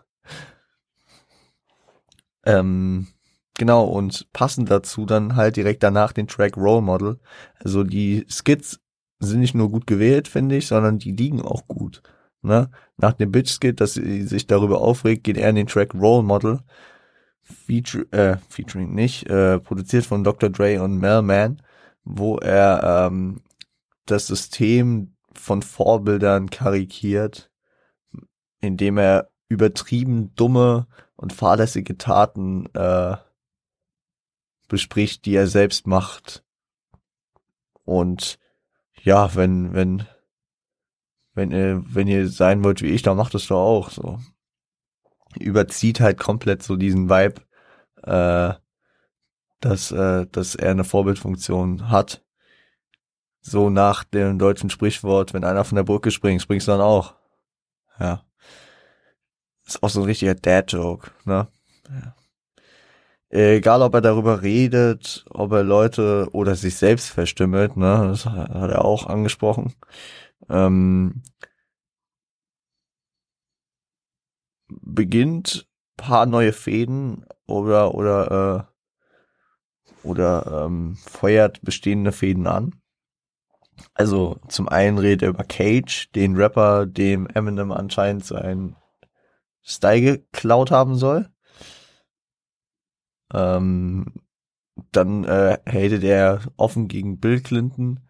[2.47, 3.09] Ähm,
[3.55, 7.19] genau, und passend dazu dann halt direkt danach den Track Role Model.
[7.63, 8.81] Also die Skits
[9.19, 12.03] sind nicht nur gut gewählt, finde ich, sondern die liegen auch gut.
[12.43, 12.71] Ne?
[12.97, 16.61] Nach dem Bitch-Skit, dass sie sich darüber aufregt, geht er in den Track Role Model.
[17.43, 20.51] Feature, äh, featuring nicht, äh, produziert von Dr.
[20.51, 21.63] Dre und Mel Man,
[22.05, 23.41] wo er ähm,
[24.07, 27.51] das System von Vorbildern karikiert,
[28.61, 30.87] indem er übertrieben dumme
[31.17, 33.17] und fahrlässige Taten äh,
[34.69, 36.45] bespricht, die er selbst macht.
[37.85, 38.39] Und
[39.03, 40.07] ja, wenn, wenn,
[41.35, 44.19] wenn ihr, wenn ihr sein wollt wie ich, dann macht es doch auch so.
[45.39, 47.43] Überzieht halt komplett so diesen Vibe,
[48.03, 48.55] äh,
[49.61, 52.25] dass, äh, dass er eine Vorbildfunktion hat.
[53.41, 57.15] So nach dem deutschen Sprichwort, wenn einer von der Brücke springt, springst du dann auch.
[58.01, 58.26] Ja.
[59.67, 61.49] Ist auch so ein richtiger Dad-Joke, ne?
[61.89, 62.15] Ja.
[63.29, 68.07] Egal, ob er darüber redet, ob er Leute oder sich selbst verstümmelt, ne?
[68.09, 69.75] Das hat er auch angesprochen.
[70.49, 71.23] Ähm,
[74.69, 78.69] beginnt paar neue Fäden oder oder
[80.05, 82.75] äh, oder ähm, feuert bestehende Fäden an.
[83.95, 88.77] Also zum einen redet er über Cage, den Rapper, dem Eminem anscheinend sein
[89.67, 91.29] Style geklaut haben soll.
[93.35, 94.07] Ähm,
[94.93, 98.01] dann äh, hatet er offen gegen Bill Clinton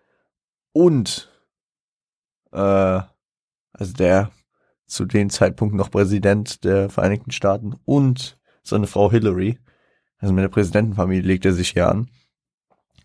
[0.72, 1.30] und
[2.52, 3.00] äh,
[3.72, 4.30] also der
[4.86, 9.59] zu dem Zeitpunkt noch Präsident der Vereinigten Staaten und seine Frau Hillary.
[10.18, 12.11] Also mit der Präsidentenfamilie legt er sich hier an.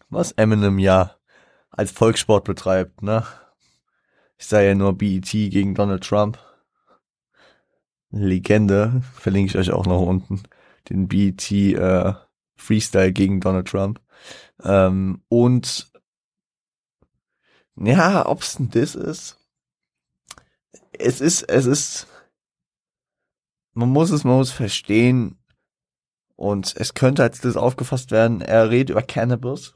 [0.10, 1.16] Was Eminem ja
[1.70, 3.26] als Volkssport betreibt, ne?
[4.38, 6.38] Ich sage ja nur BET gegen Donald Trump.
[8.12, 10.43] Legende, verlinke ich euch auch noch unten,
[10.89, 12.14] den BET äh,
[12.55, 14.01] Freestyle gegen Donald Trump.
[14.64, 15.91] Ähm, und
[17.76, 19.38] ja, ob's ein Diss ist.
[20.91, 22.07] Es ist, es ist,
[23.74, 25.38] man muss es, man muss verstehen.
[26.36, 29.76] Und es könnte als das aufgefasst werden, er redet über Cannabis,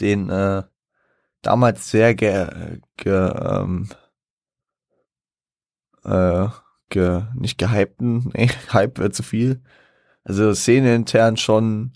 [0.00, 0.62] den äh,
[1.42, 3.90] damals sehr ge, ge ähm,
[6.04, 6.48] äh,
[6.88, 9.60] ge, nicht gehypten, nee, Hype wäre zu viel.
[10.24, 11.92] Also Szene intern schon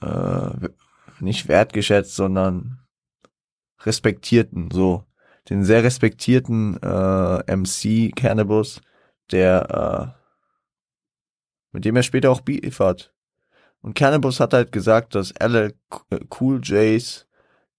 [0.00, 0.50] äh,
[1.20, 2.80] nicht wertgeschätzt, sondern
[3.84, 5.04] respektierten, so.
[5.50, 8.80] Den sehr respektierten äh, MC Cannabis,
[9.32, 10.22] der äh,
[11.72, 13.12] mit dem er später auch Beef hat.
[13.80, 15.74] Und Cannabis hat halt gesagt, dass LL
[16.38, 17.26] Cool J's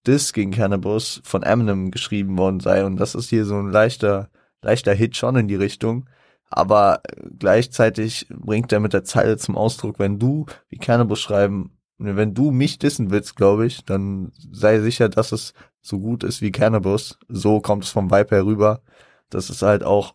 [0.06, 4.28] Diss gegen Cannabis von Eminem geschrieben worden sei und das ist hier so ein leichter
[4.64, 6.08] leichter Hit schon in die Richtung.
[6.50, 7.00] Aber
[7.38, 12.50] gleichzeitig bringt er mit der Zeile zum Ausdruck, wenn du, wie Cannabis schreiben, wenn du
[12.50, 17.18] mich dissen willst, glaube ich, dann sei sicher, dass es so gut ist wie Cannabis.
[17.28, 18.82] So kommt es vom Vibe herüber.
[19.30, 20.14] Das ist halt auch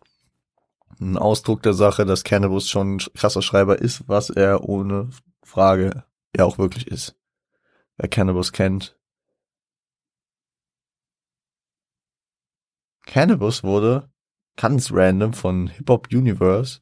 [1.00, 5.10] ein Ausdruck der Sache, dass Cannabis schon ein krasser Schreiber ist, was er ohne
[5.42, 6.04] Frage
[6.36, 7.16] ja auch wirklich ist.
[7.96, 8.98] Wer Cannabis kennt.
[13.06, 14.10] Cannabis wurde
[14.56, 16.80] ganz random von Hip Hop Universe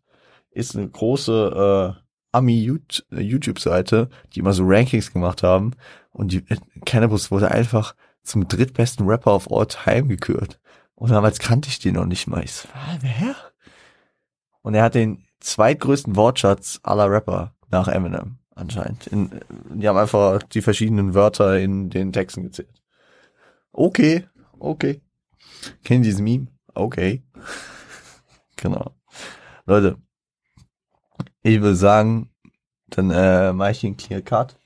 [0.50, 2.02] ist eine große äh,
[2.32, 5.72] Ami-YouTube-Seite, die immer so Rankings gemacht haben
[6.10, 6.44] und die,
[6.84, 10.60] Cannabis wurde einfach zum drittbesten Rapper of all time gekürt.
[10.94, 12.42] Und damals kannte ich den noch nicht mal.
[12.42, 12.68] Ich so,
[13.00, 13.36] wer?
[14.62, 19.06] Und er hat den zweitgrößten Wortschatz aller Rapper nach Eminem anscheinend.
[19.06, 19.30] In,
[19.72, 22.82] die haben einfach die verschiedenen Wörter in den Texten gezählt.
[23.72, 24.26] Okay,
[24.58, 25.00] okay.
[25.84, 26.48] Kennen Sie dieses Meme?
[26.74, 27.22] Okay.
[28.56, 28.94] genau.
[29.66, 29.98] Leute,
[31.42, 32.30] ich würde sagen,
[32.88, 34.56] dann äh, mache ich den Clear Cut.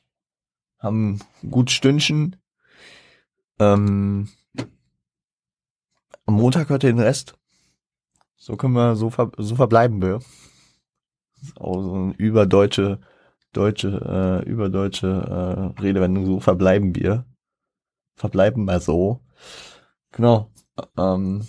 [0.79, 2.37] Haben gut Stündchen.
[3.59, 4.29] Ähm,
[6.27, 7.35] am Montag hört ihr den Rest.
[8.37, 10.21] So können wir, so, ver so verbleiben wir.
[11.35, 13.01] Das ist auch so ein überdeutsche,
[13.53, 16.27] deutsche, äh, überdeutsche äh, Redewendung.
[16.27, 17.25] So verbleiben wir.
[18.17, 19.21] Verbleiben wir so.
[20.13, 20.51] Genau.
[20.97, 21.47] Ähm,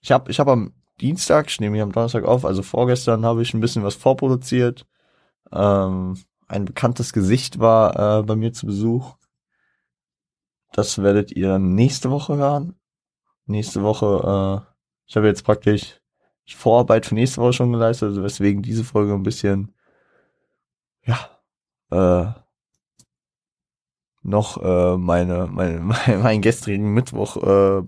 [0.00, 3.42] ich habe ich hab am Dienstag, ich nehme hier am Donnerstag auf, also vorgestern habe
[3.42, 4.86] ich ein bisschen was vorproduziert.
[5.52, 6.18] Ähm,
[6.48, 9.16] ein bekanntes Gesicht war äh, bei mir zu Besuch.
[10.72, 12.74] Das werdet ihr nächste Woche hören.
[13.46, 14.72] Nächste Woche, äh,
[15.06, 16.00] ich habe jetzt praktisch
[16.46, 19.74] Vorarbeit für nächste Woche schon geleistet, also weswegen diese Folge ein bisschen,
[21.04, 21.18] ja,
[21.90, 22.32] äh,
[24.22, 27.82] noch äh, meine, meine, mein, meinen gestrigen Mittwoch äh,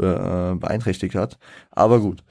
[0.00, 1.38] be, äh, beeinträchtigt hat.
[1.70, 2.22] Aber gut.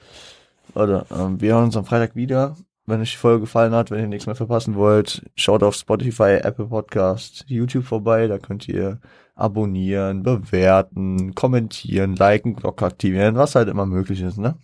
[0.74, 2.56] Leute, äh, wir hören uns am Freitag wieder.
[2.86, 6.40] Wenn euch die Folge gefallen hat, wenn ihr nichts mehr verpassen wollt, schaut auf Spotify,
[6.42, 8.26] Apple Podcast, YouTube vorbei.
[8.26, 9.00] Da könnt ihr
[9.34, 14.56] abonnieren, bewerten, kommentieren, liken, Glocke aktivieren, was halt immer möglich ist, ne?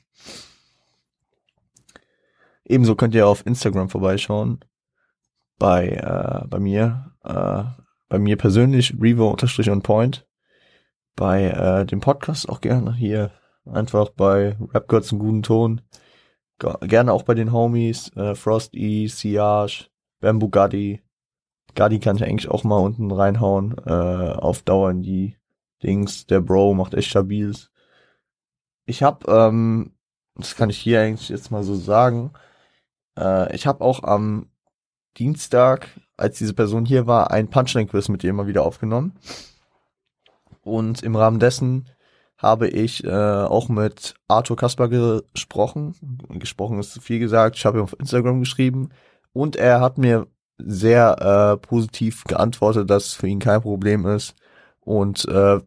[2.64, 4.60] Ebenso könnt ihr auf Instagram vorbeischauen.
[5.58, 7.62] Bei, äh, bei mir, äh,
[8.08, 10.26] bei mir persönlich, Revo unterstrich on point.
[11.16, 13.30] Bei äh, dem Podcast auch gerne hier
[13.64, 15.80] einfach bei Rap Gods einen guten Ton.
[16.82, 19.88] Gerne auch bei den Homies, äh, Frosty, Siage,
[20.20, 21.02] Bamboo Gaddy.
[21.74, 25.36] Gaddy kann ich eigentlich auch mal unten reinhauen, äh, auf Dauer in die
[25.82, 26.26] Dings.
[26.26, 27.70] Der Bro macht echt stabiles.
[28.86, 29.92] Ich hab, ähm,
[30.34, 32.32] das kann ich hier eigentlich jetzt mal so sagen,
[33.18, 34.50] äh, ich habe auch am
[35.16, 39.18] Dienstag, als diese Person hier war, ein Punchline-Quiz mit ihr immer wieder aufgenommen.
[40.66, 41.88] Und im Rahmen dessen
[42.36, 45.94] habe ich äh, auch mit Arthur Kasper gesprochen.
[46.28, 47.56] Gesprochen ist zu viel gesagt.
[47.56, 48.90] Ich habe ihm auf Instagram geschrieben
[49.32, 50.26] und er hat mir
[50.58, 54.34] sehr äh, positiv geantwortet, dass es für ihn kein Problem ist.
[54.80, 55.60] Und äh,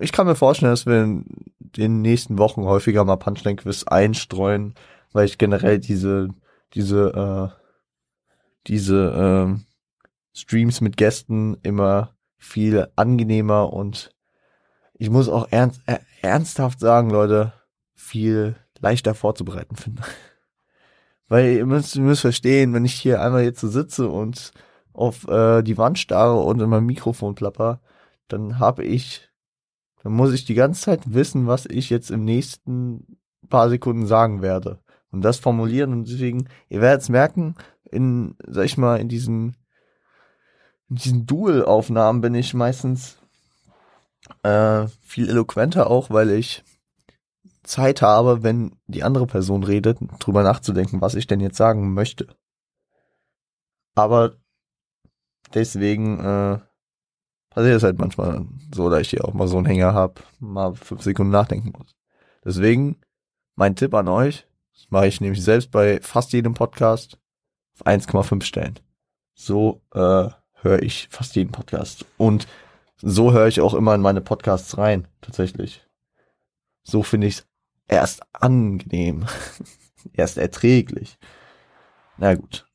[0.00, 1.24] ich kann mir vorstellen, dass wir in
[1.60, 4.74] den nächsten Wochen häufiger mal Punchline-Quiz einstreuen,
[5.12, 6.30] weil ich generell diese
[6.74, 7.58] diese, äh,
[8.66, 14.10] diese äh, Streams mit Gästen immer viel angenehmer und
[14.94, 17.52] ich muss auch ernst, äh, ernsthaft sagen, Leute,
[17.94, 20.02] viel leichter vorzubereiten finde.
[21.28, 24.52] Weil ihr müsst, ihr müsst verstehen, wenn ich hier einmal jetzt so sitze und
[24.92, 27.80] auf äh, die Wand starre und in mein Mikrofon plapper,
[28.28, 29.30] dann habe ich,
[30.02, 33.18] dann muss ich die ganze Zeit wissen, was ich jetzt im nächsten
[33.48, 34.80] paar Sekunden sagen werde
[35.10, 37.54] und das formulieren und deswegen, ihr werdet es merken,
[37.90, 39.56] in, sag ich mal, in diesen,
[40.94, 43.18] diesen Dual-Aufnahmen bin ich meistens
[44.42, 46.64] äh, viel eloquenter auch, weil ich
[47.62, 52.28] Zeit habe, wenn die andere Person redet, drüber nachzudenken, was ich denn jetzt sagen möchte.
[53.94, 54.36] Aber
[55.54, 56.58] deswegen äh,
[57.50, 60.74] passiert es halt manchmal so, dass ich hier auch mal so einen Hänger habe, mal
[60.74, 61.94] fünf Sekunden nachdenken muss.
[62.44, 63.00] Deswegen
[63.54, 67.18] mein Tipp an euch, das mache ich nämlich selbst bei fast jedem Podcast
[67.74, 68.78] auf 1,5 Stellen.
[69.34, 70.28] So äh,
[70.62, 72.04] höre ich fast jeden Podcast.
[72.16, 72.46] Und
[73.00, 75.84] so höre ich auch immer in meine Podcasts rein, tatsächlich.
[76.84, 77.46] So finde ich es
[77.88, 79.26] erst angenehm,
[80.12, 81.18] erst erträglich.
[82.16, 82.66] Na gut.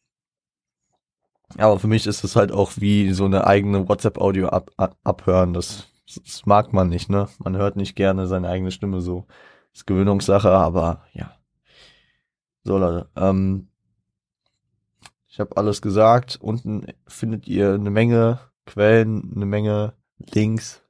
[1.58, 5.54] Aber für mich ist es halt auch wie so eine eigene WhatsApp-Audio ab, ab, abhören.
[5.54, 7.30] Das, das mag man nicht, ne?
[7.40, 9.26] Man hört nicht gerne seine eigene Stimme so.
[9.74, 11.38] ist Gewöhnungssache, aber ja.
[12.64, 13.10] So, Leute.
[13.16, 13.70] Ähm,
[15.38, 16.40] ich habe alles gesagt.
[16.42, 20.82] Unten findet ihr eine Menge Quellen, eine Menge Links.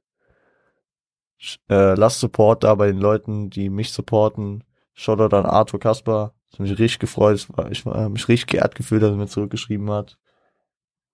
[1.68, 4.64] Äh, lasst Support da bei den Leuten, die mich supporten.
[4.94, 6.32] Schaut an Arthur Kasper.
[6.50, 7.46] Hat mich richtig gefreut.
[7.68, 10.16] Ich habe mich richtig geehrt gefühlt, dass er mir zurückgeschrieben hat.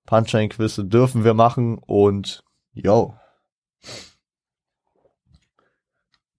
[0.06, 3.16] Punchline-Quizze dürfen wir machen und yo.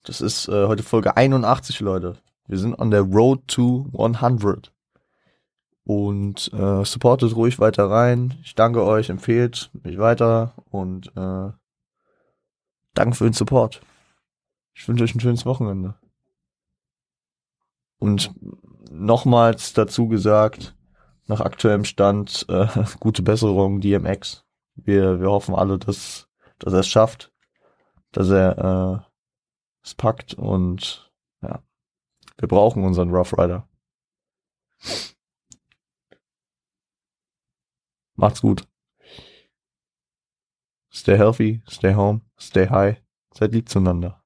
[0.05, 2.15] Das ist äh, heute Folge 81, Leute.
[2.47, 4.71] Wir sind on der Road to 100.
[5.85, 8.37] Und äh, supportet ruhig weiter rein.
[8.43, 11.51] Ich danke euch, empfehlt mich weiter und äh,
[12.95, 13.81] danke für den Support.
[14.73, 15.95] Ich wünsche euch ein schönes Wochenende.
[17.99, 18.33] Und
[18.89, 20.75] nochmals dazu gesagt,
[21.27, 22.67] nach aktuellem Stand, äh,
[22.99, 24.43] gute Besserung, DMX.
[24.75, 26.27] Wir, wir hoffen alle, dass,
[26.59, 27.31] dass er es schafft,
[28.11, 29.09] dass er äh,
[29.83, 31.63] es packt und ja.
[32.37, 33.67] Wir brauchen unseren Rough Rider.
[38.15, 38.67] Macht's gut.
[40.89, 43.01] Stay healthy, stay home, stay high.
[43.33, 44.21] Seid lieb zueinander.